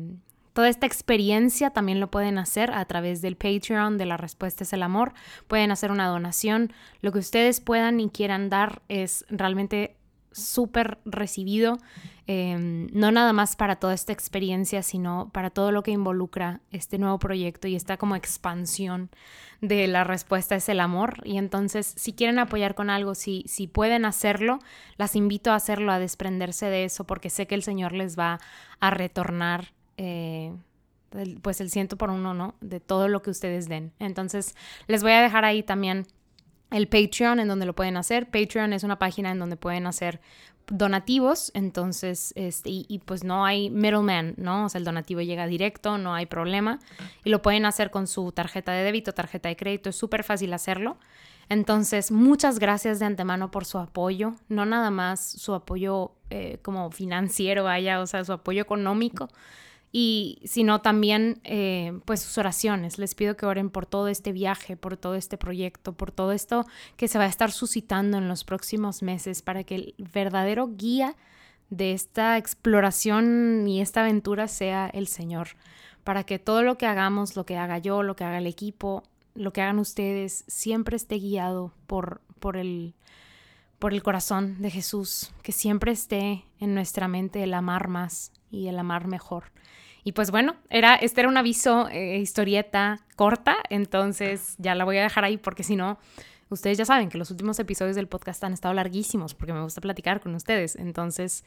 toda 0.54 0.70
esta 0.70 0.86
experiencia 0.86 1.70
también 1.70 2.00
lo 2.00 2.12
pueden 2.12 2.38
hacer 2.38 2.72
a 2.72 2.84
través 2.86 3.22
del 3.22 3.38
Patreon 3.38 3.98
de 3.98 4.06
La 4.06 4.18
Respuesta 4.18 4.64
es 4.64 4.74
el 4.74 4.84
Amor. 4.84 5.14
Pueden 5.48 5.72
hacer 5.72 5.92
una 5.92 6.08
donación. 6.08 6.74
Lo 7.02 7.12
que 7.12 7.20
ustedes 7.20 7.62
puedan 7.62 8.00
y 8.00 8.10
quieran 8.10 8.50
dar 8.50 8.82
es 8.90 9.26
realmente 9.30 9.96
súper 10.34 11.00
recibido, 11.06 11.78
em, 12.28 12.88
no 12.94 13.12
nada 13.12 13.34
más 13.34 13.56
para 13.56 13.78
toda 13.78 13.94
esta 13.94 14.12
experiencia, 14.12 14.84
sino 14.84 15.30
para 15.32 15.50
todo 15.50 15.72
lo 15.72 15.84
que 15.84 15.92
involucra 15.92 16.62
este 16.72 16.98
nuevo 16.98 17.20
proyecto 17.20 17.68
y 17.68 17.76
esta 17.76 17.98
como 17.98 18.16
expansión 18.16 19.10
de 19.62 19.88
la 19.88 20.04
respuesta 20.04 20.56
es 20.56 20.68
el 20.70 20.80
amor. 20.80 21.22
Y 21.24 21.38
entonces, 21.38 21.94
si 21.96 22.14
quieren 22.14 22.40
apoyar 22.40 22.76
con 22.76 22.90
algo, 22.90 23.16
si, 23.16 23.44
si 23.48 23.68
pueden 23.68 24.06
hacerlo, 24.06 24.60
las 24.98 25.16
invito 25.16 25.52
a 25.52 25.56
hacerlo, 25.56 25.92
a 25.92 26.00
desprenderse 26.00 26.66
de 26.66 26.86
eso, 26.86 27.06
porque 27.06 27.30
sé 27.30 27.48
que 27.48 27.56
el 27.56 27.64
Señor 27.64 27.94
les 27.94 28.20
va 28.20 28.40
a 28.80 28.90
retornar. 28.90 29.74
Eh, 29.98 30.54
pues 31.42 31.62
el 31.62 31.70
ciento 31.70 31.96
por 31.96 32.10
uno, 32.10 32.34
¿no? 32.34 32.56
De 32.60 32.80
todo 32.80 33.08
lo 33.08 33.22
que 33.22 33.30
ustedes 33.30 33.70
den. 33.70 33.94
Entonces, 34.00 34.56
les 34.88 35.04
voy 35.04 35.12
a 35.12 35.22
dejar 35.22 35.46
ahí 35.46 35.62
también 35.62 36.08
el 36.74 36.88
Patreon 36.88 37.40
en 37.40 37.48
donde 37.48 37.66
lo 37.66 37.74
pueden 37.74 37.98
hacer. 37.98 38.30
Patreon 38.30 38.74
es 38.74 38.84
una 38.84 39.00
página 39.00 39.32
en 39.32 39.40
donde 39.40 39.56
pueden 39.56 39.88
hacer 39.88 40.20
donativos, 40.68 41.52
entonces, 41.54 42.34
este, 42.36 42.70
y, 42.72 43.02
pues 43.06 43.24
no 43.24 43.46
hay 43.46 43.70
middleman, 43.70 44.34
¿no? 44.38 44.66
O 44.66 44.70
sea, 44.70 44.80
el 44.80 44.86
donativo 44.86 45.22
llega 45.22 45.46
directo, 45.46 45.98
no 45.98 46.14
hay 46.14 46.26
problema, 46.26 46.80
y 47.24 47.30
lo 47.30 47.42
pueden 47.42 47.66
hacer 47.66 47.92
con 47.92 48.08
su 48.08 48.32
tarjeta 48.32 48.72
de 48.72 48.84
débito, 48.84 49.14
tarjeta 49.14 49.50
de 49.50 49.58
crédito, 49.58 49.90
es 49.90 49.96
súper 49.96 50.24
fácil 50.24 50.54
hacerlo. 50.54 50.98
Entonces, 51.50 52.12
muchas 52.12 52.60
gracias 52.60 53.00
de 53.00 53.06
antemano 53.06 53.52
por 53.52 53.66
su 53.66 53.78
apoyo, 53.78 54.36
no 54.48 54.66
nada 54.66 54.90
más 54.90 55.20
su 55.20 55.54
apoyo 55.54 56.14
eh, 56.30 56.60
como 56.62 56.90
financiero, 56.92 57.66
vaya, 57.66 58.00
o 58.00 58.08
sea, 58.08 58.24
su 58.24 58.32
apoyo 58.32 58.62
económico, 58.62 59.28
y 59.96 60.40
sino 60.44 60.82
también 60.82 61.40
eh, 61.44 61.94
pues 62.06 62.24
sus 62.24 62.40
oraciones. 62.40 62.98
Les 62.98 63.14
pido 63.14 63.38
que 63.38 63.46
oren 63.46 63.70
por 63.70 63.86
todo 63.86 64.08
este 64.08 64.32
viaje, 64.32 64.76
por 64.76 64.98
todo 64.98 65.14
este 65.14 65.38
proyecto, 65.38 65.94
por 65.94 66.12
todo 66.12 66.32
esto 66.32 66.66
que 66.98 67.08
se 67.08 67.20
va 67.20 67.26
a 67.26 67.28
estar 67.28 67.52
suscitando 67.52 68.18
en 68.18 68.28
los 68.28 68.44
próximos 68.44 69.04
meses 69.04 69.44
para 69.44 69.64
que 69.64 69.76
el 69.76 69.96
verdadero 70.00 70.68
guía 70.76 71.16
de 71.70 71.94
esta 71.94 72.40
exploración 72.40 73.68
y 73.68 73.82
esta 73.82 74.02
aventura 74.02 74.48
sea 74.48 74.88
el 74.88 75.08
Señor, 75.08 75.50
para 76.04 76.24
que 76.24 76.40
todo 76.40 76.64
lo 76.64 76.76
que 76.78 76.88
hagamos, 76.88 77.36
lo 77.36 77.46
que 77.46 77.58
haga 77.58 77.78
yo, 77.78 78.02
lo 78.02 78.16
que 78.16 78.24
haga 78.24 78.40
el 78.40 78.48
equipo, 78.48 79.04
lo 79.36 79.54
que 79.54 79.62
hagan 79.62 79.78
ustedes, 79.78 80.44
siempre 80.48 80.96
esté 80.96 81.20
guiado 81.20 81.72
por, 81.86 82.22
por 82.40 82.58
el 82.58 82.96
por 83.78 83.94
el 83.94 84.02
corazón 84.02 84.62
de 84.62 84.72
Jesús, 84.72 85.34
que 85.44 85.52
siempre 85.52 85.92
esté 85.92 86.46
en 86.62 86.74
nuestra 86.74 87.10
mente 87.10 87.44
el 87.44 87.54
amar 87.54 87.90
más 87.90 88.32
y 88.54 88.68
el 88.68 88.78
amar 88.80 89.08
mejor. 89.08 89.46
Y 90.04 90.12
pues 90.12 90.32
bueno, 90.32 90.56
era, 90.70 90.96
este 90.96 91.22
era 91.22 91.30
un 91.30 91.38
aviso, 91.38 91.88
eh, 91.90 92.18
historieta 92.20 93.00
corta, 93.16 93.58
entonces 93.70 94.56
ya 94.58 94.76
la 94.76 94.84
voy 94.84 94.98
a 94.98 95.04
dejar 95.04 95.24
ahí 95.24 95.38
porque 95.38 95.64
si 95.64 95.76
no, 95.76 95.98
ustedes 96.50 96.78
ya 96.78 96.86
saben 96.86 97.10
que 97.10 97.18
los 97.18 97.32
últimos 97.32 97.58
episodios 97.60 97.96
del 97.96 98.08
podcast 98.08 98.44
han 98.44 98.54
estado 98.54 98.74
larguísimos 98.74 99.34
porque 99.34 99.54
me 99.54 99.62
gusta 99.62 99.82
platicar 99.82 100.20
con 100.20 100.36
ustedes. 100.36 100.76
Entonces, 100.76 101.44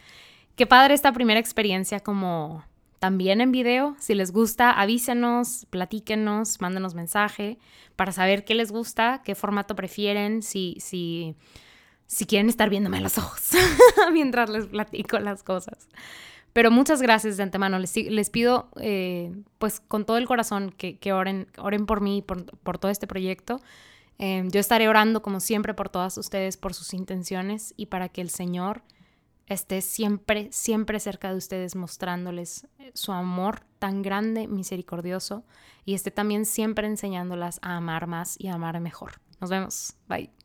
qué 0.57 0.67
padre 0.67 0.95
esta 0.95 1.13
primera 1.13 1.39
experiencia 1.39 2.01
como 2.01 2.65
también 2.99 3.41
en 3.43 3.53
video. 3.53 3.95
Si 3.99 4.15
les 4.15 4.33
gusta, 4.33 4.71
avísenos, 4.71 5.67
platíquenos, 5.71 6.61
mándenos 6.61 6.95
mensaje 6.95 7.59
para 7.95 8.13
saber 8.13 8.45
qué 8.45 8.55
les 8.55 8.73
gusta, 8.73 9.23
qué 9.25 9.35
formato 9.35 9.77
prefieren, 9.77 10.43
si, 10.43 10.77
si, 10.81 11.37
si 12.07 12.27
quieren 12.27 12.49
estar 12.49 12.71
viéndome 12.71 12.99
a 12.99 13.03
los 13.03 13.19
ojos 13.19 13.51
mientras 14.13 14.49
les 14.49 14.67
platico 14.67 15.19
las 15.19 15.43
cosas. 15.43 15.89
Pero 16.57 16.71
muchas 16.71 17.03
gracias 17.03 17.37
de 17.37 17.43
antemano. 17.43 17.79
Les, 17.79 17.95
les 17.95 18.31
pido, 18.31 18.71
eh, 18.81 19.31
pues 19.59 19.81
con 19.81 20.07
todo 20.07 20.17
el 20.17 20.25
corazón, 20.25 20.71
que, 20.71 21.13
oren, 21.13 21.47
por 21.85 22.01
mí, 22.01 22.23
por, 22.23 22.47
por 22.61 22.79
todo 22.79 22.91
este 22.91 23.07
proyecto. 23.07 23.61
Eh, 24.19 24.43
yo 24.51 24.59
estaré 24.59 24.89
orando, 24.89 25.21
como 25.21 25.41
siempre, 25.41 25.75
por 25.75 25.91
todas 25.91 26.17
ustedes, 26.17 26.57
por 26.57 26.73
sus 26.73 26.95
intenciones 26.95 27.75
y 27.77 27.85
para 27.85 28.09
que 28.09 28.23
el 28.23 28.31
Señor 28.31 28.81
esté 29.47 29.83
siempre, 29.83 30.49
siempre 30.51 30.99
cerca 30.99 31.31
de 31.31 31.37
ustedes, 31.37 31.77
mostrándoles 31.77 32.67
eh, 32.79 32.91
su 32.95 33.13
amor 33.13 33.67
tan 33.79 34.01
grande, 34.01 34.49
misericordioso, 34.49 35.45
y 35.85 35.93
esté 35.93 36.11
también 36.11 36.47
siempre 36.47 36.87
enseñándolas 36.87 37.59
a 37.61 37.77
amar 37.77 38.07
más 38.07 38.41
y 38.41 38.49
a 38.49 38.55
amar 38.55 38.81
mejor. 38.81 39.21
Nos 39.43 39.51
vemos. 39.51 39.93
Bye. 40.09 40.36